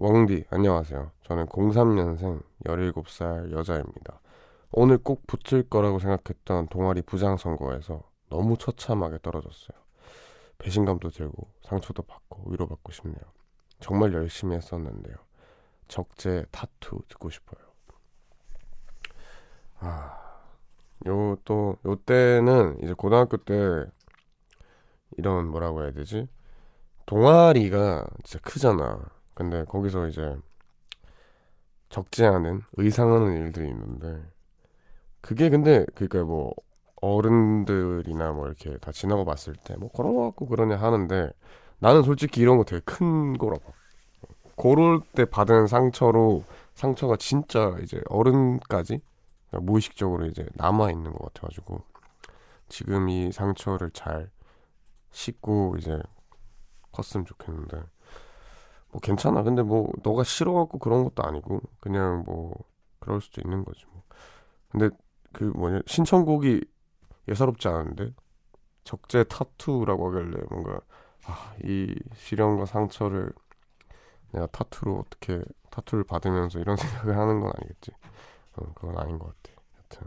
[0.00, 1.10] 웡디, 안녕하세요.
[1.24, 4.20] 저는 03년생 17살 여자입니다.
[4.70, 9.76] 오늘 꼭 붙을 거라고 생각했던 동아리 부장 선거에서 너무 처참하게 떨어졌어요.
[10.56, 13.20] 배신감도 들고 상처도 받고 위로받고 싶네요.
[13.80, 15.14] 정말 열심히 했었는데요.
[15.88, 17.71] 적재 타투 듣고 싶어요.
[19.82, 20.16] 아,
[21.08, 23.86] 요 또, 요 때는 이제 고등학교 때
[25.16, 26.28] 이런 뭐라고 해야 되지?
[27.06, 29.00] 동아리가 진짜 크잖아.
[29.34, 30.36] 근데 거기서 이제
[31.90, 34.22] 적지 않은 의상하는 일들이 있는데
[35.20, 36.54] 그게 근데 그니까 뭐
[37.00, 41.30] 어른들이나 뭐 이렇게 다 지나고 봤을 때 뭐 그런 거 같고 그러냐 하는데
[41.78, 43.72] 나는 솔직히 이런 거 되게 큰 거라고
[44.56, 49.00] 고럴 때 받은 상처로 상처가 진짜 이제 어른까지
[49.60, 51.82] 무의식적으로 이제 남아 있는 것 같아가지고
[52.68, 54.30] 지금 이 상처를 잘
[55.10, 56.00] 씻고 이제
[56.90, 57.82] 컸으면 좋겠는데.
[58.92, 59.42] 뭐 괜찮아.
[59.42, 62.52] 근데 뭐 너가 싫어갖고 그런 것도 아니고 그냥 뭐
[63.00, 64.02] 그럴 수도 있는 거지 뭐.
[64.68, 64.90] 근데
[65.32, 66.62] 그 뭐냐 신청곡이
[67.28, 68.12] 예사롭지 않은데?
[68.84, 70.80] 적재 타투라고 하길래 뭔가
[71.26, 73.32] 아, 이 시련과 상처를
[74.32, 77.92] 내가 타투로 어떻게 타투를 받으면서 이런 생각을 하는 건 아니겠지.
[78.56, 79.60] 어, 그건 아닌 것 같아.
[79.78, 80.06] 여튼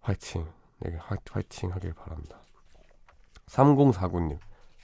[0.00, 0.46] 화이팅.
[0.80, 2.40] 내가 화, 화이팅 하길 바란다.
[3.46, 4.38] 3049님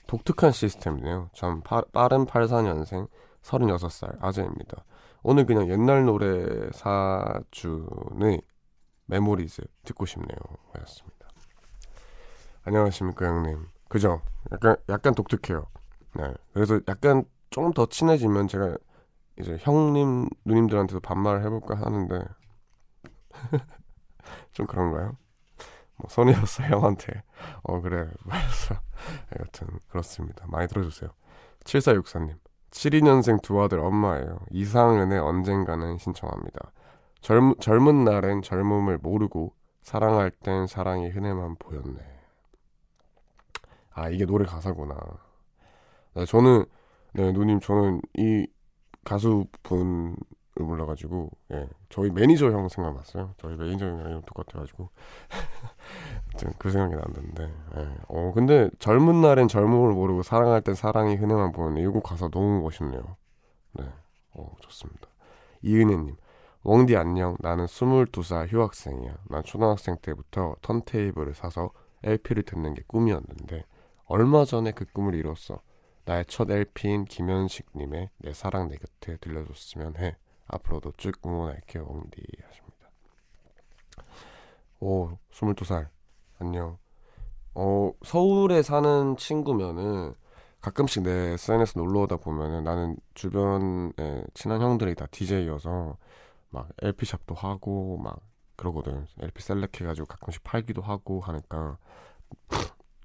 [0.07, 1.29] 독특한 시스템이네요.
[1.33, 3.07] 전 파, 빠른 84년생
[3.41, 4.83] 36살 아재입니다.
[5.23, 8.41] 오늘 그냥 옛날 노래 사준의
[9.07, 10.37] Memories 듣고 싶네요.
[10.73, 11.27] 하였습니다.
[12.63, 13.67] 안녕하십니까 형님.
[13.87, 14.21] 그죠?
[14.51, 15.65] 약간 약간 독특해요.
[16.15, 16.33] 네.
[16.53, 18.77] 그래서 약간 조금 더 친해지면 제가
[19.39, 22.25] 이제 형님 누님들한테도 반말을 해볼까 하는데
[24.53, 25.17] 좀 그런가요?
[25.97, 27.23] 뭐 손이었어 형한테
[27.63, 28.75] 어 그래 말했어
[29.39, 30.45] 여튼 그렇습니다.
[30.47, 31.09] 많이 들어주세요.
[31.63, 32.37] 7464님
[32.71, 34.39] 72년생 두 아들 엄마예요.
[34.51, 36.71] 이상은의 언젠가는 신청합니다.
[37.21, 41.99] 젊, 젊은 날엔 젊음을 모르고 사랑할 땐 사랑이 흔해만 보였네.
[43.91, 44.95] 아 이게 노래 가사구나.
[46.15, 46.65] 네, 저는
[47.13, 48.47] 네 누님 저는 이
[49.05, 50.17] 가수분
[50.63, 53.33] 몰라가지고 예 저희 매니저 형 생각났어요.
[53.37, 54.89] 저희 매니저 형이랑 똑같아가지고
[56.57, 57.43] 그 생각이 났는데
[57.77, 57.97] 예.
[58.07, 63.17] 어 근데 젊은 날엔 젊음을 모르고 사랑할 땐 사랑이 흔해만 보는데 이거 가사 너무 멋있네요.
[63.73, 63.85] 네,
[64.33, 65.07] 어 좋습니다.
[65.61, 66.15] 이은혜님
[66.63, 69.17] 웡디 안녕 나는 22살 휴학생이야.
[69.29, 71.71] 난 초등학생 때부터 턴테이블을 사서
[72.03, 73.65] LP를 듣는 게 꿈이었는데
[74.05, 75.59] 얼마 전에 그 꿈을 이뤘어.
[76.05, 80.15] 나의 첫 LP인 김현식님의 내 사랑 내 곁에 들려줬으면 해.
[80.47, 82.89] 앞으로도 쭉 응원할게요, 옹디 하십니다.
[84.79, 85.87] 오, 22살.
[86.39, 86.77] 안녕.
[87.53, 90.13] 어, 서울에 사는 친구면은
[90.61, 95.97] 가끔씩 내 SNS 놀러 오다 보면은 나는 주변에 친한 형들이 다 DJ여서
[96.49, 98.19] 막 LP샵도 하고 막
[98.55, 99.05] 그러거든.
[99.19, 101.77] LP 셀렉 해가지고 가끔씩 팔기도 하고 하니까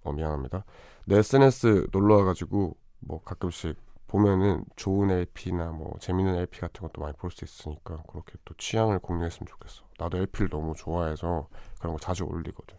[0.04, 0.64] 어, 미안합니다.
[1.06, 3.76] 내 SNS 놀러 와가지고 뭐 가끔씩
[4.10, 8.98] 보면은 좋은 LP나 뭐 재밌는 LP 같은 것도 많이 볼 수 있으니까 그렇게 또 취향을
[8.98, 9.84] 공유했으면 좋겠어.
[10.00, 11.46] 나도 LP를 너무 좋아해서
[11.78, 12.76] 그런 거 자주 올리거든.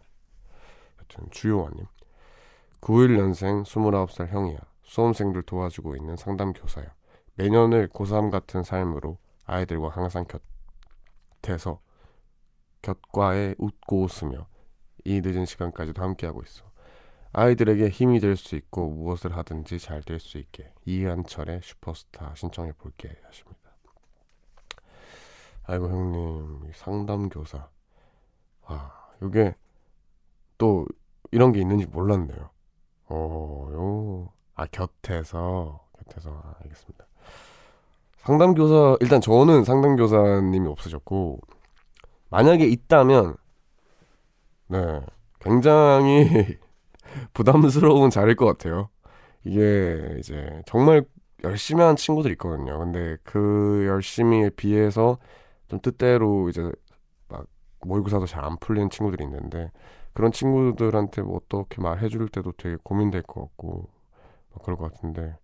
[1.00, 1.86] 여튼 주요원님
[2.82, 4.58] 91년생 29살 형이야.
[4.82, 6.92] 수험생들 도와주고 있는 상담 교사야.
[7.36, 9.16] 매년을 고3 같은 삶으로
[9.46, 10.26] 아이들과 항상
[11.40, 11.80] 곁에서
[12.82, 14.46] 곁과에 웃고 웃으며
[15.04, 16.70] 이 늦은 시간까지도 함께하고 있어.
[17.32, 23.08] 아이들에게 힘이 될 수 있고 무엇을 하든지 잘 될 수 있게 이한철의 슈퍼스타 신청해 볼게
[23.24, 23.60] 하십니다.
[25.64, 27.68] 아이고 형님 상담 교사
[28.64, 28.90] 아
[29.22, 29.54] 이게
[30.58, 30.86] 또
[31.30, 32.50] 이런 게 있는지 몰랐네요.
[33.08, 37.06] 어요 아 곁에서 곁에서 아, 알겠습니다.
[38.18, 41.40] 상담 교사 일단 저는 상담 교사님이 없으셨고
[42.30, 43.36] 만약에 있다면
[44.68, 45.00] 네
[45.40, 46.58] 굉장히
[47.34, 48.88] 부담스러운 자리일 것 같아요.
[49.44, 51.04] 이게 이제 정말
[51.44, 52.78] 열심히 한 친구들 있거든요.
[52.78, 55.18] 근데 그 열심히에 비해서
[55.68, 56.70] 좀 뜻대로 이제
[57.28, 57.46] 막
[57.82, 59.70] 모의고사도 잘 안 풀리는 친구들이 있는데
[60.12, 63.88] 그런 친구들한테 뭐 어떻게 말해줄 때도 되게 고민될 것 같고
[64.54, 65.36] 막 그럴 것 같은데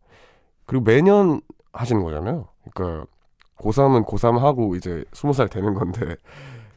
[0.66, 1.40] 그리고 매년
[1.72, 2.48] 하시는 거잖아요.
[2.72, 3.06] 그러니까
[3.56, 6.16] 고3은 고3 하고 이제 20살 되는 건데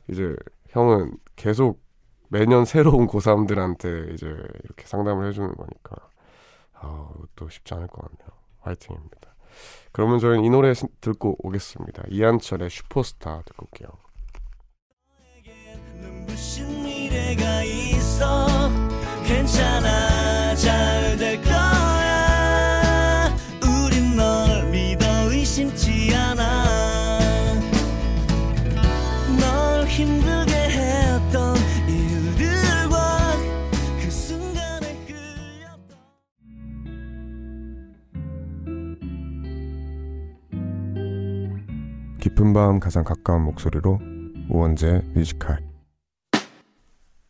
[0.09, 0.35] 이제
[0.69, 1.79] 형은 계속
[2.31, 4.25] 매년 새로운 고3들한테 이제
[4.63, 5.97] 이렇게 상담을 해주는 거니까
[6.75, 8.29] 아, 이것도 쉽지 않을 것 같네요.
[8.61, 9.35] 화이팅입니다.
[9.91, 12.03] 그러면 저희는 이 노래 듣고 오겠습니다.
[12.09, 13.89] 이한철의 슈퍼스타 듣고 올게요.
[19.27, 21.50] 괜찮아 잘 될 거
[42.41, 43.99] 깊은 밤 가장 가까운 목소리로
[44.49, 45.59] 우원재 Music High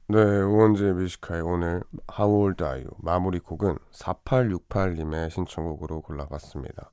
[0.08, 1.84] 네, 우원재 Music High 오늘
[2.18, 6.92] How Old Are You 마무리 곡은 4868님의 신청곡으로 골라봤습니다.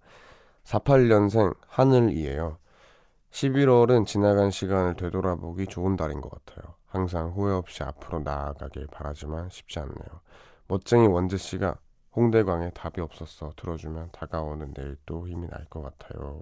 [0.65, 2.59] 48년생 하늘이에요.
[3.31, 6.75] 11월은 지나간 시간을 되돌아보기 좋은 달인 것 같아요.
[6.87, 10.21] 항상 후회 없이 앞으로 나아가길 바라지만 쉽지 않네요.
[10.67, 11.77] 멋쟁이 원재 씨가
[12.17, 16.41] 홍대광의 답이 없었어 들어주면 다가오는 내일 또 힘이 날 것 같아요.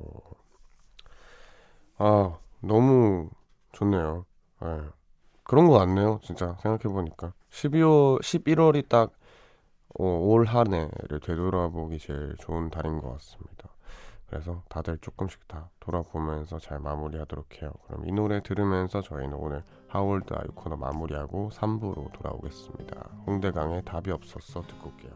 [1.98, 3.30] 아 너무
[3.72, 4.24] 좋네요.
[4.60, 4.68] 네.
[5.44, 6.20] 그런 거 같네요.
[6.22, 9.12] 진짜 생각해보니까 12월 11월이 딱
[9.98, 13.70] 어, 올한 해를 되돌아보기 제일 좋은 달인 것 같습니다.
[14.28, 17.70] 그래서 다들 조금씩 다 돌아보면서 잘 마무리하도록 해요.
[17.86, 23.08] 그럼 이 노래 들으면서 저희는 오늘 하월드 아이 코너 마무리하고 3부로 돌아오겠습니다.
[23.26, 25.12] 홍대강의 답이 없었어 듣고 올게요.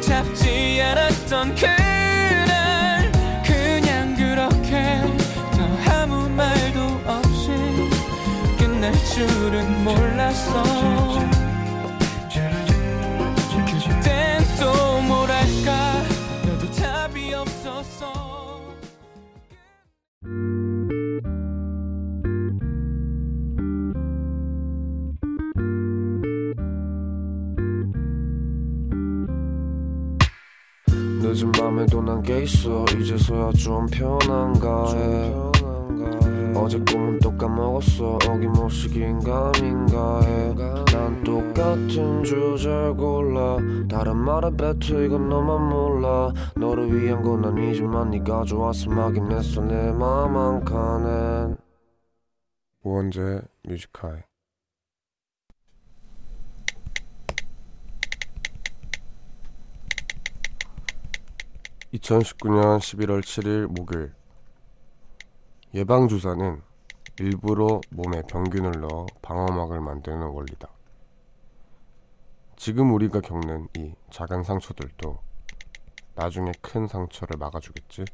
[0.00, 1.99] 잡지 않았던 그
[9.28, 10.64] 줄은 몰랐어.
[31.22, 32.84] 늦은 밤에도 난 게 있어.
[32.98, 35.49] 이제서야 좀 편한가 해
[36.54, 38.18] 어제 꿈은 또 까먹었어.
[38.28, 43.56] 어김없이 긴가민가 해난 똑같은 주제를 골라.
[43.88, 46.32] 다른 말에 뱉어 이건 너만 몰라.
[46.56, 49.60] 너를 위한 건 아니지만 네가 좋아서 막긴 했어.
[49.62, 51.56] 내 맘 한 칸엔.
[52.82, 54.24] 우원재 뮤지컬?
[61.92, 64.12] 2019년 11월 7일 목요일
[65.72, 66.60] 예방주사는
[67.20, 70.68] 일부러 몸에 병균을 넣어 방어막을 만드는 원리다.
[72.56, 75.18] 지금 우리가 겪는 이 작은 상처들도
[76.16, 78.04] 나중에 큰 상처를 막아주겠지?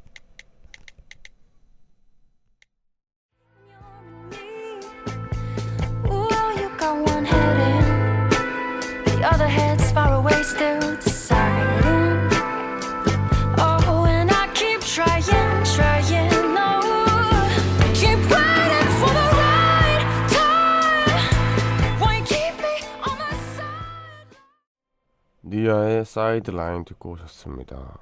[26.17, 27.99] 사이드라인 듣고 오셨습니다.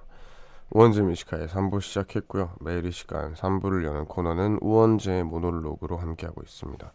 [0.70, 2.52] 우원재 미시카의 3부 시작했고요.
[2.60, 6.92] 매일 이 시간 3부를 여는 코너는 우원재의 모놀로그로 함께하고 있습니다.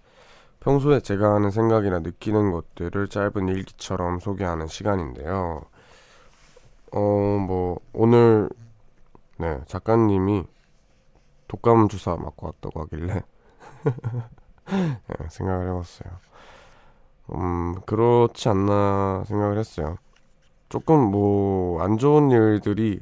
[0.61, 5.65] 평소에 제가 하는 생각이나 느끼는 것들을 짧은 일기처럼 소개하는 시간인데요.
[6.93, 8.49] 어, 뭐, 오늘,
[9.37, 10.45] 네, 작가님이
[11.49, 13.23] 독감 주사 맞고 왔다고 하길래,
[14.71, 16.13] 네, 생각을 해봤어요.
[17.35, 19.97] 음, 그렇지 않나 생각을 했어요.
[20.69, 22.99] 조금 뭐 안 좋은 일들이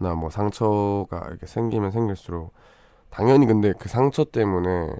[0.00, 2.52] 나뭐 상처가 이렇게 생기면 생길수록
[3.10, 4.94] 당연히 근데 그 상처 때문에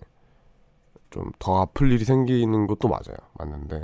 [1.11, 3.17] 좀 더 아플 일이 생기는 것도 맞아요.
[3.35, 3.83] 맞는데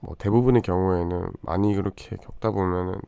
[0.00, 3.00] 뭐 대부분의 경우에는 많이 그렇게 겪다 보면은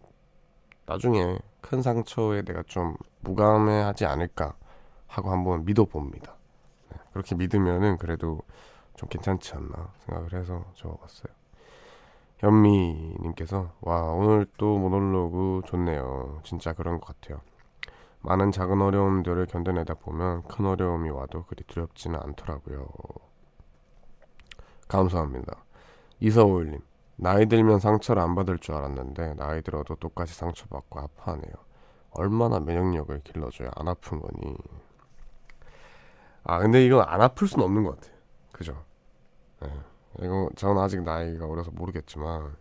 [0.87, 4.55] 나중에 큰 상처에 내가 좀 무감해하지 않을까
[5.07, 6.35] 하고 한번 믿어봅니다.
[6.93, 8.41] 네, 그렇게 믿으면은 그래도
[8.97, 11.33] 좀 괜찮지 않나 생각을 해서 적어봤어요.
[12.45, 16.40] 현미님께서 와 오늘 또 모놀로그 좋네요.
[16.45, 17.40] 진짜 그런 것 같아요.
[18.20, 22.86] 많은 작은 어려움들을 견뎌내다 보면 큰 어려움이 와도 그리 두렵지는 않더라고요.
[24.88, 25.64] 감사합니다.
[26.20, 26.80] 이서울님
[27.16, 31.53] 나이 들면 상처를 안 받을 줄 알았는데 나이 들어도 똑같이 상처받고 아파하네요.
[32.11, 34.57] 얼마나 면역력을 길러줘야 안 아픈 거니.
[36.45, 38.14] 아 근데 이건 안 아플 수는 없는 것 같아요.
[38.53, 38.84] 그죠?
[39.61, 39.68] 네.
[40.21, 42.57] 이거 저는 아직 나이가 어려서 모르겠지만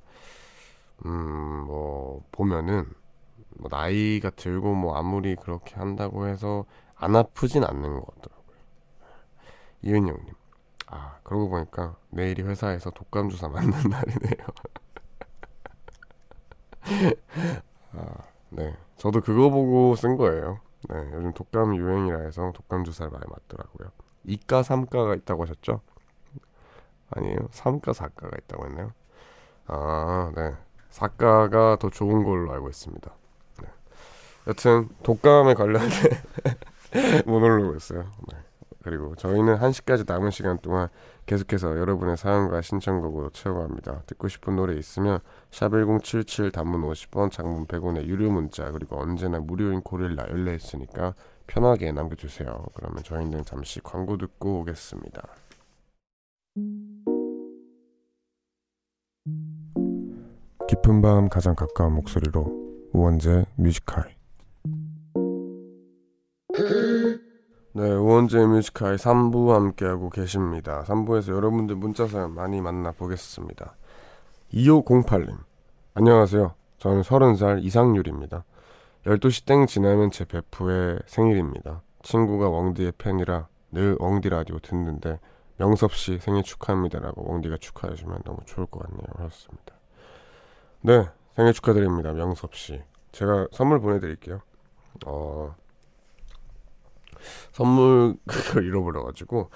[1.05, 2.85] 음 뭐 보면은
[3.57, 8.57] 뭐 나이가 들고 뭐 아무리 그렇게 한다고 해서 안 아프진 않는 것 같더라고요.
[9.83, 10.33] 이은영님,
[10.87, 14.47] 아 그러고 보니까 내일이 회사에서 독감 주사 맞는 날이네요.
[17.93, 18.05] 아,
[18.49, 20.59] 네, 저도 그거 보고 쓴 거예요.
[20.89, 23.91] 네, 요즘 독감 유행이라 해서 독감 주사를 많이 맞더라고요.
[24.25, 25.81] 이과 삼과가 있다고 하셨죠?
[27.15, 27.37] 아니에요.
[27.51, 28.91] 3가 4가가 있다고 했나요?
[29.67, 30.53] 아, 네.
[30.91, 33.11] 4가가 더 좋은 걸로 알고 있습니다.
[33.61, 33.67] 네.
[34.47, 36.11] 여튼 독감에 관련된
[37.25, 38.03] 모놀로그였어요.
[38.31, 38.37] 네.
[38.83, 40.89] 그리고 저희는 1시까지 남은 시간 동안
[41.25, 44.03] 계속해서 여러분의 사연과 신청곡으로 채워갑니다.
[44.07, 45.19] 듣고 싶은 노래 있으면
[45.51, 51.15] 샵1077 단문 50원 장문 100원의 유료 문자 그리고 언제나 무료인 고릴라 열려 있으니까
[51.47, 52.65] 편하게 남겨주세요.
[52.73, 55.21] 그러면 저희는 잠시 광고 듣고 오겠습니다.
[60.73, 64.09] 깊은 밤 가장 가까운 목소리로 우원재 Music High
[67.73, 70.83] 네, 우원재 Music High 3부 함께하고 계십니다.
[70.87, 73.75] 3부에서 여러분들 문자 사연 많이 만나보겠습니다.
[74.51, 75.37] 2508님
[75.93, 76.55] 안녕하세요.
[76.79, 78.43] 저는 30살 이상률입니다.
[79.05, 81.83] 12시 땡 지나면 제 베프의 생일입니다.
[82.01, 85.19] 친구가 웡디의 팬이라 늘 웡디 라디오 듣는데
[85.57, 89.05] 명섭 씨 생일 축하합니다라고 웡디가 축하해 주면 너무 좋을 것 같네요.
[89.17, 89.82] 하셨습니다.
[90.85, 91.07] 네,
[91.37, 92.11] 생일 축하드립니다.
[92.11, 92.81] 명섭 씨.
[93.13, 94.41] 제가 선물 보내드릴게요.
[95.05, 95.55] 어,
[97.53, 99.49] 선물 그걸 잃어버려가지고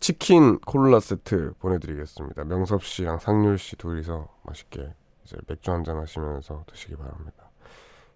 [0.00, 2.44] 치킨 콜라 세트 보내드리겠습니다.
[2.44, 4.94] 명섭 씨랑 상률 씨 둘이서 맛있게
[5.24, 7.50] 이제 맥주 한잔 하시면서 드시기 바랍니다.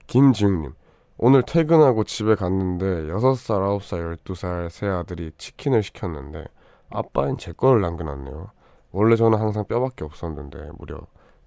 [0.07, 0.72] 김지웅님,
[1.18, 6.46] 오늘 퇴근하고 집에 갔는데 6살, 9살, 12살 새 아들이 치킨을 시켰는데
[6.88, 8.53] 아빠인 제 거를 남겨놨네요.
[8.92, 10.99] 원래 저는 항상 뼈밖에 없었는데 무려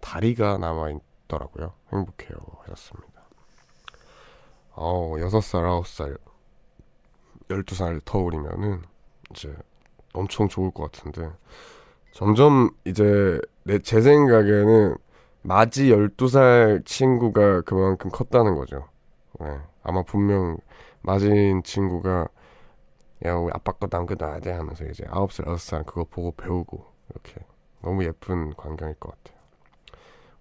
[0.02, 1.74] 다리가 남아있더라고요.
[1.94, 2.38] 행복해요.
[2.62, 3.22] 하셨습니다.
[4.74, 6.18] 어, 6살, 9살,
[7.50, 8.82] 12살 터울이면은
[9.32, 9.54] 이제
[10.14, 11.30] 엄청 좋을 것 같은데
[12.12, 14.96] 점점 이제 내 제 생각에는
[15.44, 18.88] 맞이 12살 친구가 그만큼 컸다는 거죠.
[19.40, 19.60] 네.
[19.84, 20.58] 아마 분명
[21.02, 22.28] 맞은 친구가
[23.26, 27.36] 야, 우리 아빠 거 남겨놔야 돼 하면서 이제 9살, 6살 그거 보고 배우고 이렇게
[27.82, 29.31] 너무 예쁜 광경일 것 같아요.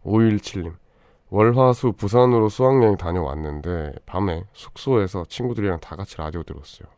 [0.05, 0.75] 517님.
[1.31, 6.89] 월화수 부산으로 수학여행 다녀왔는데 밤에 숙소에서 친구들이랑 다 같이 라디오 들었어요.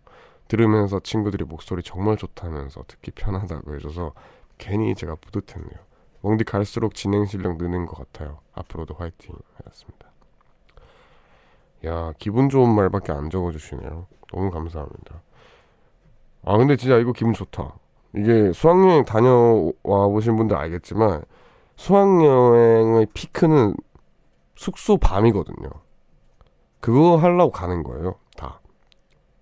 [0.49, 4.13] 들으면서 친구들이 목소리 정말 좋다면서 듣기 편하다고 해줘서
[4.57, 5.81] 괜히 제가 뿌듯했네요.
[6.23, 8.39] 웡디 갈수록 진행 실력 느는 것 같아요.
[8.55, 9.35] 앞으로도 화이팅
[9.65, 10.11] 하였습니다.
[11.85, 14.07] 야 기분 좋은 말밖에 안 적어주시네요.
[14.33, 15.21] 너무 감사합니다.
[16.45, 17.75] 아 근데 진짜 이거 기분 좋다.
[18.15, 21.23] 이게 수학여행 다녀와 보신 분들 알겠지만
[21.77, 23.75] 수학여행의 피크는
[24.55, 25.69] 숙소 밤이거든요.
[26.81, 28.17] 그거 하려고 가는 거예요.
[28.37, 28.61] 다.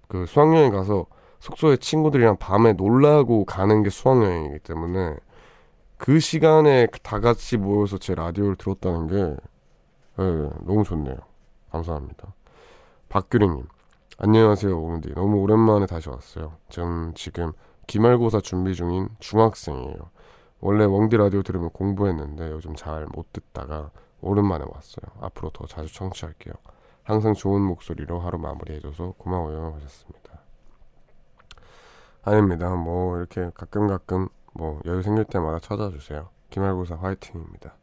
[0.09, 1.07] 그 수학여행 가서
[1.41, 5.17] 숙소에 친구들이랑 밤에 놀라고 가는 게 수학여행이기 때문에
[5.97, 9.37] 그 시간에 다 같이 모여서 제 라디오를 들었다는 게
[10.19, 11.17] 네, 너무 좋네요.
[11.71, 12.35] 감사합니다.
[13.09, 13.67] 박규리님,
[14.19, 15.15] 안녕하세요, 오은디.
[15.15, 16.53] 너무 오랜만에 다시 왔어요.
[16.69, 17.53] 전 지금
[17.87, 20.11] 기말고사 준비 중인 중학생이에요.
[20.61, 23.91] 원래 웡디 라디오 들으면 공부했는데 요즘 잘 못 듣다가
[24.21, 25.11] 오랜만에 왔어요.
[25.21, 26.55] 앞으로 더 자주 청취할게요.
[27.03, 30.41] 항상 좋은 목소리로 하루 마무리해줘서 고마워요 하셨습니다.
[32.23, 32.75] 아닙니다.
[32.75, 36.29] 뭐 이렇게 가끔 가끔 뭐 여유 생길 때마다 찾아주세요.
[36.51, 37.75] 기말고사 화이팅입니다.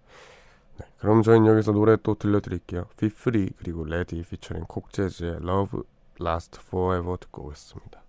[0.79, 2.85] 네, 그럼 저희는 여기서 노래 또 들려드릴게요.
[3.01, 5.81] B-Free 그리고 Reddy 피처링 Cokejazz의 Love
[6.21, 8.03] Last Forever 듣고 오겠습니다.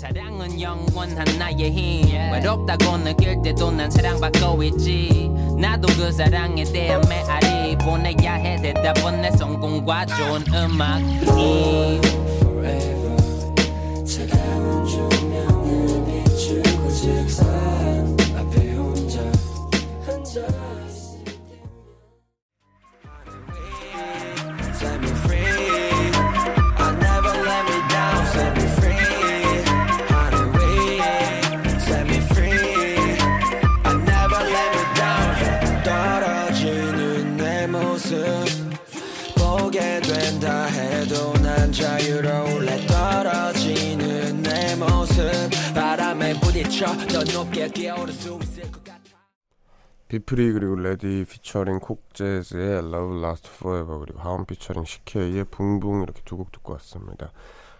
[0.00, 2.32] 사랑은 영원한 나의 힘.
[2.32, 5.30] 외롭다고 느낄 때도 난 사랑받고 있지.
[5.58, 8.56] 나도 그 사랑에 대한 메아리 보내야 해.
[8.62, 11.02] 대답은 내 성공과 좋은 음악
[11.38, 12.00] 이
[47.08, 49.00] 더 높게 뛰어오를 수 있을 것 같아
[50.08, 56.36] B-Free 그리고 Reddy 피처링 Cokejazz의 Love Last Forever 그리고 하온 피처링 Sik-K의 붕붕 이렇게 두
[56.36, 57.30] 곡 듣고 왔습니다.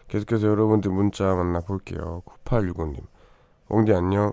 [0.08, 2.22] 계속해서 여러분들 문자 만나볼게요.
[2.44, 3.02] 9865님
[3.68, 4.32] 웡디 안녕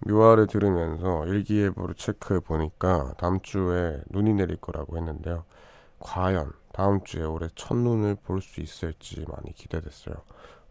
[0.00, 5.44] 뮤하를 들으면서 일기예보를 체크해 보니까 다음 주에 눈이 내릴 거라고 했는데요.
[6.00, 10.14] 과연 다음 주에 올해 첫눈을 볼 수 있을지 많이 기대됐어요.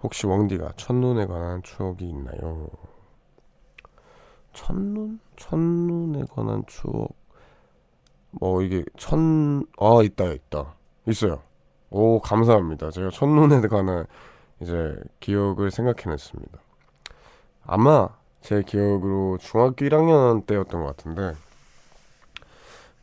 [0.03, 2.69] 혹시 웡디가 첫눈에 관한 추억이 있나요?
[4.53, 5.19] 첫눈?
[5.35, 7.15] 첫눈에 관한 추억.
[8.29, 9.17] 뭐, 이게, 첫,
[9.79, 10.75] 아, 있다, 있다.
[11.07, 11.41] 있어요.
[11.89, 12.91] 오, 감사합니다.
[12.91, 14.05] 제가 첫눈에 관한
[14.61, 16.59] 이제 기억을 생각해냈습니다.
[17.65, 18.09] 아마
[18.41, 21.33] 제 기억으로 중학교 1학년 때였던 것 같은데,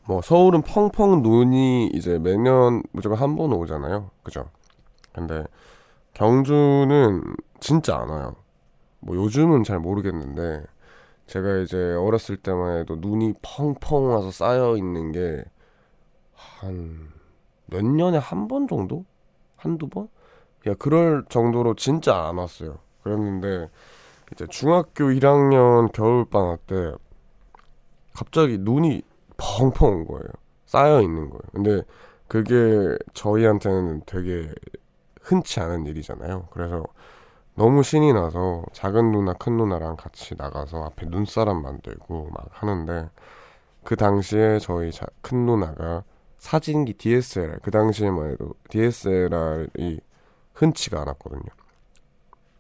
[0.07, 4.11] 뭐, 서울은 펑펑 눈이 이제 매년 무조건 한 번 오잖아요.
[4.23, 4.51] 그죠?
[5.13, 5.45] 근데,
[6.15, 7.23] 경주는
[7.61, 8.37] 진짜 안 와요.
[9.01, 10.65] 뭐 요즘은 잘 모르겠는데
[11.27, 15.45] 제가 이제 어렸을 때만 해도 눈이 펑펑 와서 쌓여 있는 게
[16.61, 17.11] 한
[17.67, 19.05] 몇 년에 한 번 정도?
[19.57, 20.09] 한두 번?
[20.67, 22.79] 야, 그럴 정도로 진짜 안 왔어요.
[23.03, 23.71] 그랬는데
[24.33, 26.93] 이제 중학교 1학년 겨울 방학 때
[28.15, 29.03] 갑자기 눈이
[29.37, 30.29] 펑펑 온 거예요.
[30.67, 31.43] 쌓여 있는 거예요.
[31.53, 31.83] 근데
[32.29, 34.51] 그게 저희한테는 되게
[35.21, 36.49] 흔치 않은 일이잖아요.
[36.51, 36.85] 그래서
[37.55, 43.11] 너무 신이 나서 작은 누나 큰 누나랑 같이 나가서 앞에 눈사람 만들고 막 하는데
[43.85, 46.05] 그 당시에 저희 자, 큰 누나가
[46.39, 50.01] 사진기 DSLR 그 당시에만 해도 DSLR이
[50.55, 51.43] 흔치가 않았거든요.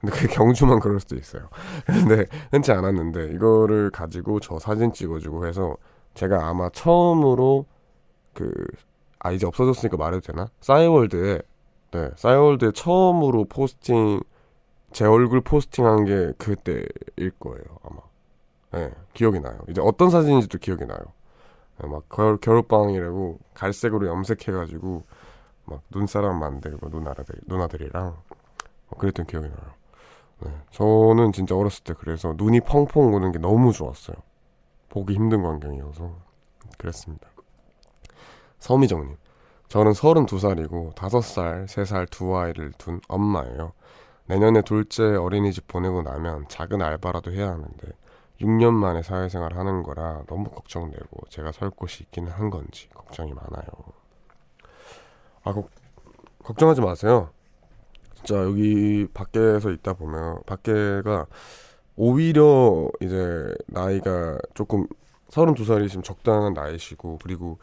[0.00, 1.48] 근데 그 경주만 그럴 수도 있어요.
[1.86, 5.76] 근데 흔치 않았는데 이거를 가지고 저 사진 찍어주고 해서
[6.14, 7.66] 제가 아마 처음으로
[8.32, 8.52] 그
[9.24, 10.48] 아 이제 없어졌으니까 말해도 되나?
[10.60, 11.40] 싸이월드에
[11.92, 14.20] 네 싸이월드에 처음으로 포스팅
[14.92, 18.00] 제 얼굴 포스팅한 게 그때일 거예요 아마.
[18.72, 19.58] 네 기억이 나요.
[19.68, 20.98] 이제 어떤 사진인지도 기억이 나요.
[21.80, 25.04] 네, 막 겨울 겨울방이라고 갈색으로 염색해가지고
[25.66, 28.16] 막 눈사람 만들고 누나들 누나들이랑
[28.88, 29.72] 뭐 그랬던 기억이 나요.
[30.40, 34.16] 네, 저는 진짜 어렸을 때 그래서 눈이 펑펑 오는 게 너무 좋았어요.
[34.92, 36.14] 보기 힘든 광경이어서
[36.76, 37.26] 그랬습니다.
[38.58, 39.16] 서미정님,
[39.68, 43.72] 저는 32살이고 5살, 3살 두 아이를 둔 엄마예요.
[44.26, 47.88] 내년에 둘째 어린이집 보내고 나면 작은 알바라도 해야 하는데
[48.42, 53.66] 6년 만에 사회생활 하는 거라 너무 걱정되고 제가 설 곳이 있기는 한 건지 걱정이 많아요.
[55.42, 55.68] 아, 거,
[56.44, 57.30] 걱정하지 마세요.
[58.14, 61.26] 진짜 여기 밖에서 있다 보면 밖에가
[61.96, 64.86] 오히려 이제 나이가 조금
[65.30, 67.58] 32살이시면 적당한 나이시고 그리고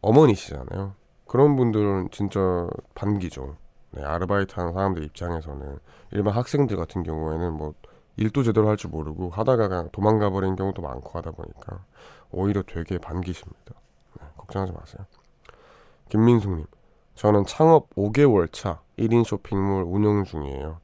[0.00, 0.94] 어머니시잖아요.
[1.26, 3.56] 그런 분들은 진짜 반기죠.
[3.92, 5.78] 네, 아르바이트 하는 사람들 입장에서는
[6.12, 7.74] 일반 학생들 같은 경우에는 뭐
[8.16, 11.84] 일도 제대로 할 줄 모르고 하다가 그냥 도망가 버린 경우도 많고 하다 보니까
[12.30, 13.74] 오히려 되게 반기십니다.
[14.20, 15.06] 네, 걱정하지 마세요.
[16.08, 16.66] 김민숙님,
[17.14, 20.80] 저는 창업 5개월 차 1인 쇼핑몰 운영 중이에요.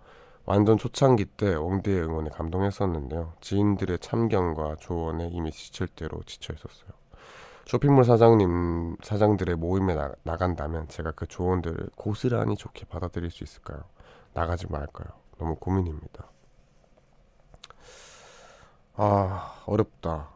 [0.50, 3.34] 완전 초창기 때 옹대의 응원에 감동했었는데요.
[3.40, 6.90] 지인들의 참견과 조언에 이미 지칠 대로 지쳐 있었어요.
[7.66, 13.84] 쇼핑몰 사장님, 사장들의 모임에 나, 나간다면 제가 그 조언들을 고스란히 좋게 받아들일 수 있을까요?
[14.34, 15.06] 나가지 말까요?
[15.38, 16.28] 너무 고민입니다.
[18.96, 20.30] 아, 어렵다.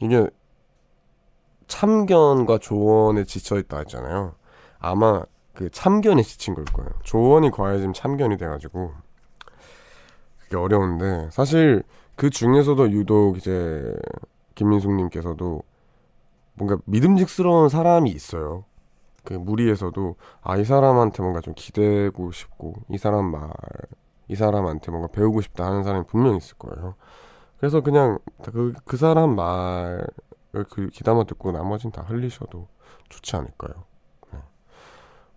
[0.00, 0.28] 이게
[1.68, 4.34] 참견과 조언에 지쳐 있다 했잖아요.
[4.80, 5.22] 아마
[5.54, 6.90] 그 참견에 지친 걸 거예요.
[7.02, 8.92] 조언이 과해지면 참견이 돼가지고
[10.40, 11.82] 그게 어려운데 사실
[12.16, 13.94] 그 중에서도 유독 이제
[14.54, 15.62] 김민숙님께서도
[16.54, 18.64] 뭔가 믿음직스러운 사람이 있어요.
[19.24, 23.50] 그 무리에서도 아 이 사람한테 뭔가 좀 기대고 싶고 이 사람 말
[24.28, 26.94] 이 사람한테 뭔가 배우고 싶다 하는 사람이 분명히 있을 거예요.
[27.58, 30.06] 그래서 그냥 그, 그 사람 말을
[30.70, 32.66] 그 귀담아 듣고 나머진 다 흘리셔도
[33.10, 33.84] 좋지 않을까요?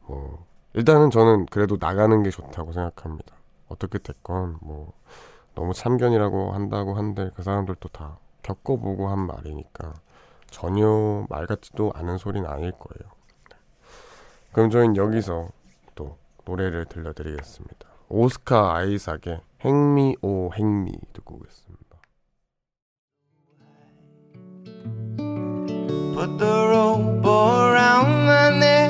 [0.07, 0.15] 네.
[0.15, 3.35] 뭐 일단은 저는 그래도 나가는 게 좋다고 생각합니다.
[3.67, 4.93] 어떻게 됐건 뭐
[5.55, 9.93] 너무 참견이라고 한다고 한들 그 사람들도 다 겪어보고 한 말이니까
[10.51, 13.13] 전혀 말 같지도 않은 소리는 아닐 거예요.
[14.51, 15.49] 그럼 저희는 여기서
[15.95, 17.89] 또 노래를 들려드리겠습니다.
[18.07, 21.85] 오스카 아이삭의 행미 오 행미 듣고 오겠습니다.
[26.15, 28.84] Put the rope around my neck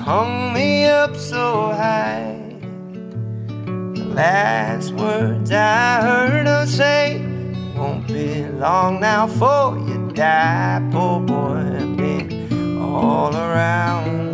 [0.00, 2.36] hung me up so high.
[3.94, 7.20] The last words I heard her say
[7.76, 11.64] won't be long now for you die, poor boy.
[11.96, 14.29] Been all around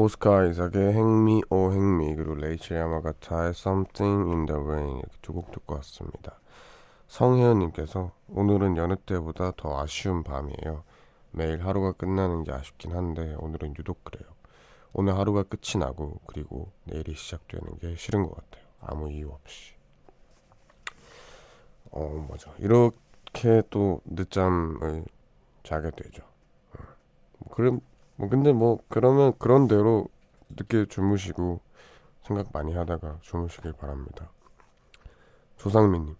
[0.00, 5.50] 오스카 이삭의 행미 오 행미 그리고 레이첼 야마가타의 Something in the Rain 이렇게 두 곡
[5.50, 6.38] 듣고 왔습니다.
[7.08, 10.84] 성혜연님께서 오늘은 여느 때보다 더 아쉬운 밤이에요.
[11.32, 14.30] 매일 하루가 끝나는 게 아쉽긴 한데 오늘은 유독 그래요.
[14.92, 18.64] 오늘 하루가 끝이 나고 그리고 내일이 시작되는 게 싫은 것 같아요.
[18.80, 19.74] 아무 이유 없이.
[21.90, 22.54] 어 맞아.
[22.58, 25.06] 이렇게 또 늦잠을
[25.64, 26.22] 자게 되죠.
[26.78, 27.50] 어.
[27.50, 27.80] 그럼
[28.18, 30.08] 뭐 근데 뭐 그러면 그런 대로
[30.50, 31.60] 늦게 주무시고
[32.22, 34.30] 생각 많이 하다가 주무시길 바랍니다.
[35.56, 36.16] 조상민님,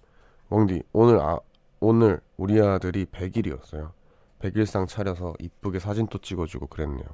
[0.49, 1.41] 멍디 오늘 아
[1.81, 3.91] 오늘 우리 아들이 100일이었어요.
[4.39, 7.07] 100일상 차려서 이쁘게 사진도 찍어주고 그랬네요.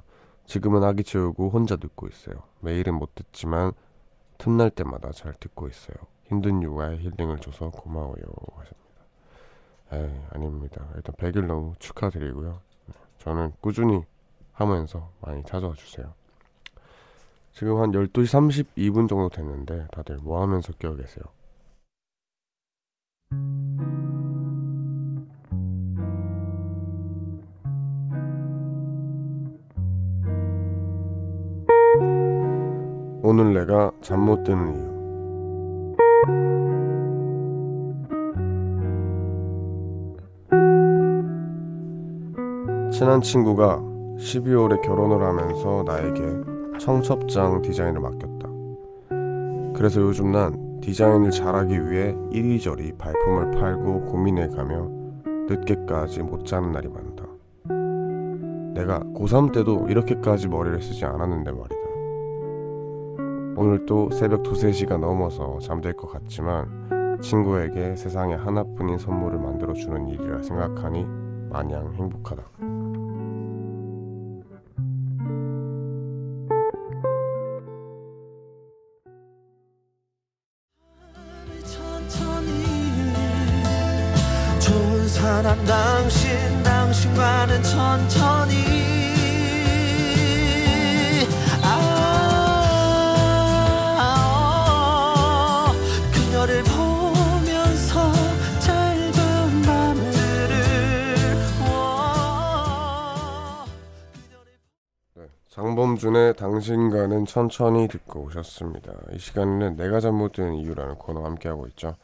[0.45, 2.43] 지금은 아기 채우고 혼자 듣고 있어요.
[2.59, 3.71] 매일은 못 듣지만
[4.37, 5.97] 틈날 때마다 잘 듣고 있어요.
[6.25, 8.23] 힘든 육아에 힐링을 줘서 고마워요
[8.55, 8.85] 하십니다.
[9.93, 10.85] 에이 아닙니다.
[10.95, 12.59] 일단 100일 너무 축하드리고요.
[13.17, 14.03] 저는 꾸준히
[14.55, 16.13] 하면서 많이 찾아와 주세요.
[17.53, 21.23] 지금 한 12시 32분 정도 됐는데 다들 뭐 하면서 깨어 계세요?
[33.23, 34.95] 오늘 내가 잠 못 드는 이유.
[42.91, 48.49] 친한 친구가 12월에 결혼을 하면서 나에게 청첩장 디자인을 맡겼다.
[49.73, 54.89] 그래서 요즘 난 디자인을 잘하기 위해 이리저리 발품을 팔고 고민해 가며
[55.47, 57.25] 늦게까지 못 자는 날이 많다.
[58.73, 61.75] 내가 고3 때도 이렇게까지 머리를 쓰지 않았는데 말이다.
[63.57, 70.07] 오늘 또 새벽 2, 3시가 넘어서 잠들 것 같지만 친구에게 세상에 하나뿐인 선물을 만들어 주는
[70.07, 71.05] 일이라 생각하니
[71.49, 72.74] 마냥 행복하다.
[107.25, 108.93] 당신과는 천천히 듣고 오셨습니다.
[109.11, 111.95] 이 시간에는 내가 잠못 드는 이유라는 코너 함께하고 있죠.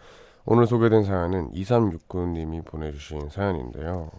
[0.45, 4.11] 오늘 소개된 사연은 2369님이 보내주신 사연인데요.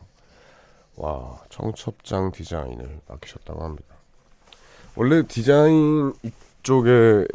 [0.96, 3.94] 와, 청첩장 디자인을 맡기셨다고 합니다.
[4.94, 7.26] 원래 디자인 이쪽에서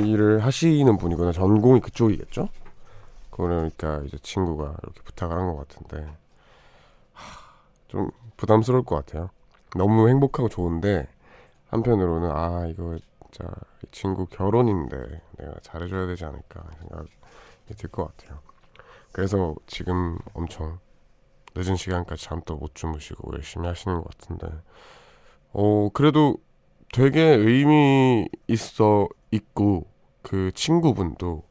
[0.00, 2.48] 일을 하시는 분이거나 전공이 그쪽이겠죠?
[3.30, 6.06] 그러니까 이제 친구가 이렇게 부탁을 한 것 같은데,
[7.12, 7.40] 하,
[7.88, 9.30] 좀 부담스러울 것 같아요.
[9.76, 11.08] 너무 행복하고 좋은데,
[11.74, 12.96] 한편으로는, 아, 이거
[13.32, 13.52] 진짜
[13.82, 17.06] 이 친구 결혼인데 내가 잘해줘야 되지 않을까 생각
[17.76, 18.38] 들것 같아요.
[19.10, 20.78] 그래서 지금 엄청
[21.56, 24.48] 늦은 시간까지 잠도 못 주무시고 열심히 하시는 것 같은데,
[25.52, 26.36] 어, 그래도
[26.92, 29.88] 되게 의미 있어 있고,
[30.22, 31.42] 그 친구분도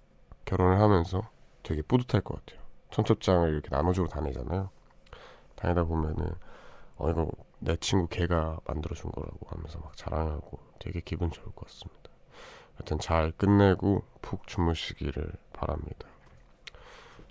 [0.45, 1.21] 결혼을 하면서
[1.63, 2.63] 되게 뿌듯할 것 같아요.
[2.91, 4.69] 청첩장을 이렇게 나눠주고 다니잖아요.
[5.55, 6.32] 다니다 보면은,
[6.95, 7.28] 어, 이거
[7.64, 12.09] 내 친구 걔가 만들어준 거라고 하면서 막 자랑하고 되게 기분 좋을 것 같습니다.
[12.80, 16.07] 여튼 잘 끝내고 푹 주무시기를 바랍니다.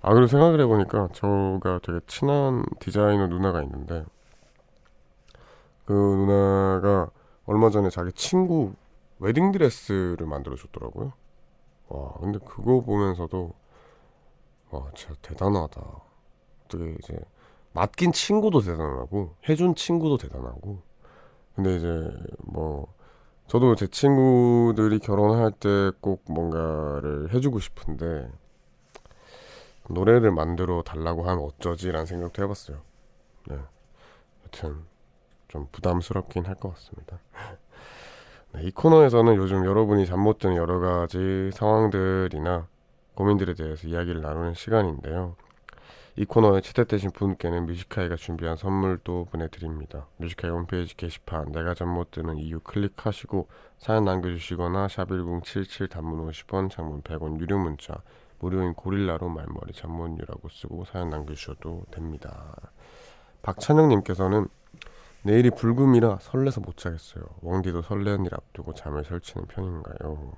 [0.01, 4.05] 아, 그리고 생각을 해보니까 저가 되게 친한 디자이너 누나가 있는데
[5.85, 7.11] 그 누나가
[7.45, 8.75] 얼마 전에 자기 친구
[9.19, 11.13] 웨딩 드레스를 만들어 줬더라고요.
[11.89, 13.53] 와, 근데 그거 보면서도
[14.71, 15.83] 와, 진짜 대단하다.
[16.65, 17.19] 어떻게 이제
[17.75, 20.83] 맡긴 친구도 대단하고 해준 친구도 대단하고
[21.55, 22.11] 근데 이제
[22.45, 22.93] 뭐
[23.49, 28.31] 저도 제 친구들이 결혼할 때 꼭 뭔가를 해주고 싶은데
[29.89, 32.79] 노래를 만들어 달라고 하면 어쩌지라는 생각도 해봤어요.
[33.49, 33.59] 네.
[34.47, 34.77] 여튼
[35.49, 37.19] 좀 부담스럽긴 할 것 같습니다.
[38.55, 42.69] 네, 이 코너에서는 요즘 여러분이 잠 못 드는 여러 가지 상황들이나
[43.15, 45.37] 고민들에 대해서 이야기를 나누는 시간인데요.
[46.15, 50.09] 이 코너에 채택되신 분께는 뮤지카이가 준비한 선물도 보내드립니다.
[50.19, 53.49] 뮤지카이 홈페이지 게시판 내가 잠 못 드는 이유 클릭하시고
[53.79, 57.95] 사연 남겨주시거나 샵1077 단문 50원 장문 100원 유료 문자
[58.41, 62.55] 무료인 고릴라로 말머리 잠못유라고 쓰고 사연 남겨주셔도 됩니다.
[63.43, 64.49] 박찬영님께서는
[65.23, 67.25] 내일이 불금이라 설레서 못 자겠어요.
[67.41, 70.33] 왕디도 설레는 일 앞두고 잠을 설치는 편인가요?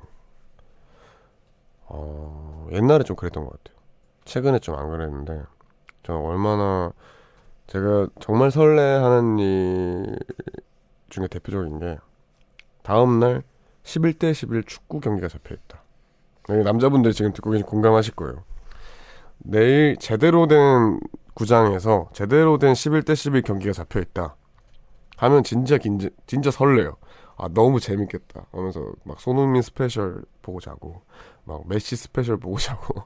[1.87, 3.83] 어, 옛날에 좀 그랬던 것 같아요.
[4.25, 5.43] 최근에 좀 안 그랬는데
[6.05, 6.93] 저는 얼마나
[7.67, 10.19] 제가 정말 설레하는 일
[11.11, 11.99] 중에 대표적인 게
[12.83, 13.43] 다음날
[13.83, 15.83] 11대 11 축구 경기가 잡혀있다.
[16.49, 18.45] 네, 남자분들이 지금 듣고 계신 공감하실 거예요.
[19.39, 21.01] 내일 제대로 된
[21.35, 24.37] 구장에서 제대로 된 11대 11 경기가 잡혀 있다.
[25.17, 26.97] 하면 진짜 긴지, 진짜 설레요.
[27.37, 28.47] 아 너무 재밌겠다.
[28.53, 31.03] 하면서 막 손흥민 스페셜 보고 자고
[31.45, 33.05] 막 메시 스페셜 보고 자고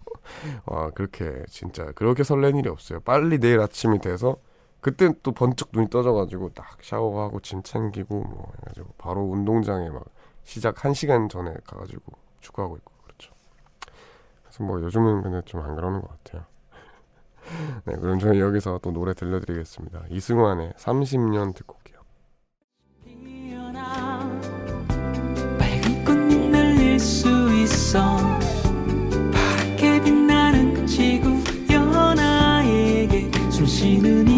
[0.67, 3.01] 와 그렇게 진짜 그렇게 설레는 일이 없어요.
[3.01, 4.37] 빨리 내일 아침이 돼서
[4.81, 10.05] 그땐 또 번쩍 눈이 떠져가지고 딱 샤워하고 짐 챙기고 뭐 해가지고 바로 운동장에 막
[10.45, 12.93] 시작 1시간 전에 가가지고 축구하고 있고
[14.43, 16.45] 그래서 뭐 요즘은 근데 좀 안 그러는 것 같아요.
[17.85, 20.05] 네, 그럼 저는 여기서 또 노래 들려드리겠습니다.
[20.11, 21.98] 이승환의 30년 듣고 올게요.
[26.99, 27.29] 수
[27.63, 28.17] 있어.
[29.33, 34.29] 파랗게 빛나는 지구 연하에게 숨쉬는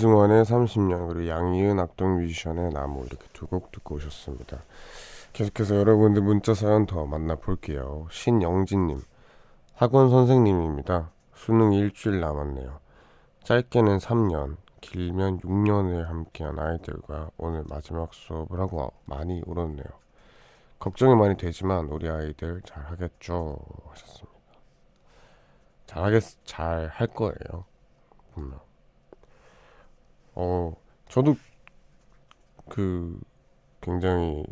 [0.00, 4.62] 이승환의 30년 그리고 양희은 악동 뮤지션의 나무 이렇게 두 곡 듣고 오셨습니다.
[5.34, 8.06] 계속해서 여러분들 문자 사연 더 만나볼게요.
[8.10, 9.02] 신영진님
[9.74, 11.10] 학원 선생님입니다.
[11.34, 12.80] 수능 일주일 남았네요.
[13.44, 19.84] 짧게는 3년, 길면 6년을 함께한 아이들과 오늘 마지막 수업을 하고 많이 울었네요.
[20.78, 23.58] 걱정이 많이 되지만 우리 아이들 잘 하겠죠
[23.90, 24.30] 하셨습니다.
[25.86, 27.64] 잘하겠 잘 할 거예요.
[28.32, 28.69] 분명.
[30.34, 30.74] 어,
[31.08, 31.36] 저도
[32.68, 33.18] 그
[33.80, 34.44] 굉장히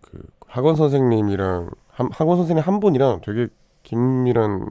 [0.00, 3.48] 그 학원 선생님이랑 한, 학원 선생님 한 분이랑 되게
[3.82, 4.68] 긴밀한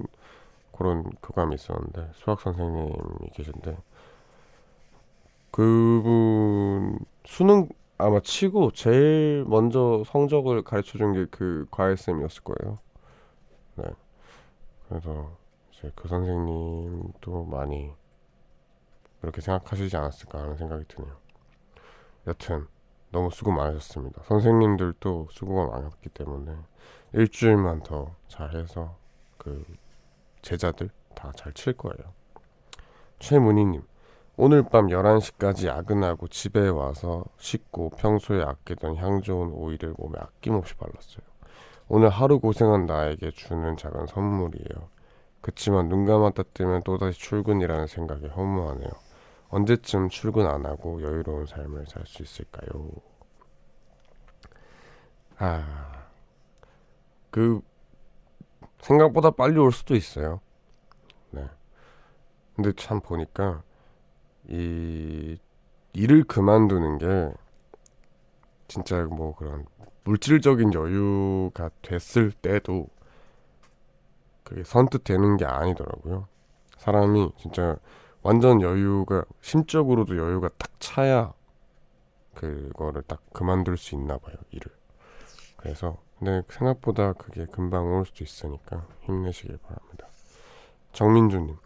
[0.71, 3.77] 그런 교감이 있었는데 수학 선생님이 계신데
[5.51, 12.79] 그분 수능 아마 치고 제일 먼저 성적을 가르쳐 준 게 그 과외 쌤이었을 거예요.
[13.75, 13.85] 네.
[14.89, 15.31] 그래서
[15.71, 17.91] 이제 그 선생님도 많이
[19.23, 21.15] 그렇게 생각하시지 않았을까 하는 생각이 드네요.
[22.27, 22.67] 여튼
[23.09, 24.21] 너무 수고 많으셨습니다.
[24.23, 26.57] 선생님들도 수고가 많았기 때문에
[27.13, 28.97] 일주일만 더 잘해서
[29.37, 29.63] 그
[30.41, 32.11] 제자들 다 잘 칠 거예요.
[33.19, 33.83] 최문희님
[34.35, 41.23] 오늘 밤 11시까지 야근하고 집에 와서 씻고 평소에 아끼던 향 좋은 오일을 몸에 아낌없이 발랐어요.
[41.87, 44.89] 오늘 하루 고생한 나에게 주는 작은 선물이에요.
[45.39, 48.89] 그치만 눈 감았다 뜨면 또다시 출근이라는 생각이 허무하네요.
[49.53, 52.89] 언제쯤 출근 안 하고 여유로운 삶을 살 수 있을까요?
[55.37, 56.07] 아,
[57.29, 57.61] 그
[58.79, 60.41] 생각보다 빨리 올 수도 있어요.
[61.29, 61.47] 네.
[62.55, 63.61] 근데 참 보니까
[64.47, 65.37] 이
[65.93, 67.33] 일을 그만두는 게
[68.67, 69.65] 진짜 뭐 그런
[70.03, 72.87] 물질적인 여유가 됐을 때도
[74.43, 76.27] 그게 선뜻 되는 게 아니더라고요.
[76.77, 77.77] 사람이 진짜
[78.23, 81.33] 완전 여유가 심적으로도 여유가 딱 차야
[82.33, 84.71] 그거를 딱 그만둘 수 있나 봐요 일을.
[85.57, 90.07] 그래서 근데 생각보다 그게 금방 올 수도 있으니까 힘내시길 바랍니다.
[90.93, 91.57] 정민주님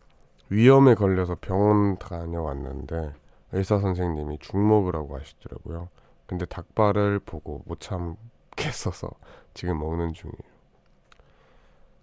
[0.50, 3.14] 위험에 걸려서 병원 다녀왔는데
[3.52, 5.90] 의사 선생님이 죽 먹으라고 하시더라고요.
[6.26, 9.10] 근데 닭발을 보고 못 참겠어서
[9.54, 10.58] 지금 먹는 중이에요.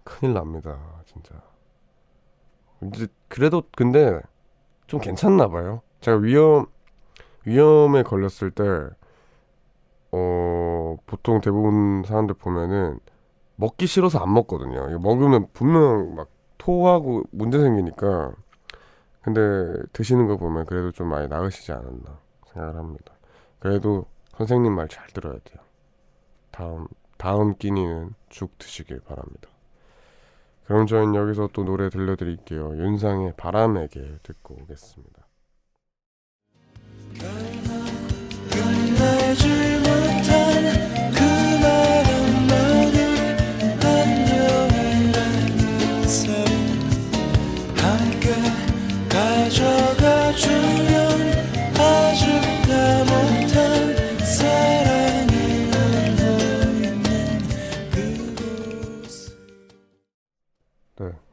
[0.05, 1.41] 큰일 납니다 진짜.
[2.83, 4.21] 이제 그래도 근데
[4.87, 5.81] 좀 괜찮나 봐요.
[6.01, 6.65] 제가 위험
[7.45, 8.63] 위험에 걸렸을 때
[10.11, 12.99] 어, 보통 대부분 사람들 보면은
[13.57, 14.89] 먹기 싫어서 안 먹거든요.
[14.89, 18.33] 이거 먹으면 분명 막 토하고 문제 생기니까.
[19.21, 19.41] 근데
[19.93, 22.19] 드시는 거 보면 그래도 좀 많이 나으시지 않았나
[22.53, 23.13] 생각을 합니다.
[23.59, 24.05] 그래도
[24.37, 25.63] 선생님 말 잘 들어야 돼요.
[26.51, 29.49] 다음 다음 끼니는 죽 드시길 바랍니다.
[30.65, 32.75] 그럼 저는 여기서 또 노래 들려드릴게요.
[32.77, 35.27] 윤상의 바람에게 듣고 오겠습니다.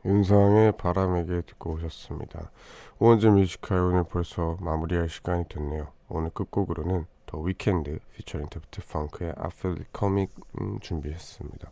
[0.05, 2.51] 윤상의 바람에게 듣고 오셨습니다.
[2.99, 5.89] 우원재 Music High 오늘 벌써 마무리할 시간이 됐네요.
[6.09, 11.71] 오늘 끝곡으로는 The Weeknd 피처링 데프트 펑크의 It Coming 음, 준비했습니다.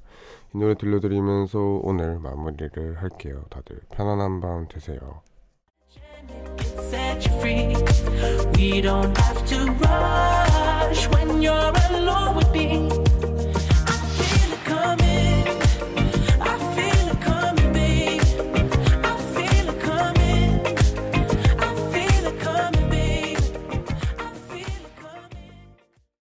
[0.55, 3.45] 이 노래 들려드리면서 오늘 마무리를 할게요.
[3.51, 5.22] 다들 편안한 밤 되세요.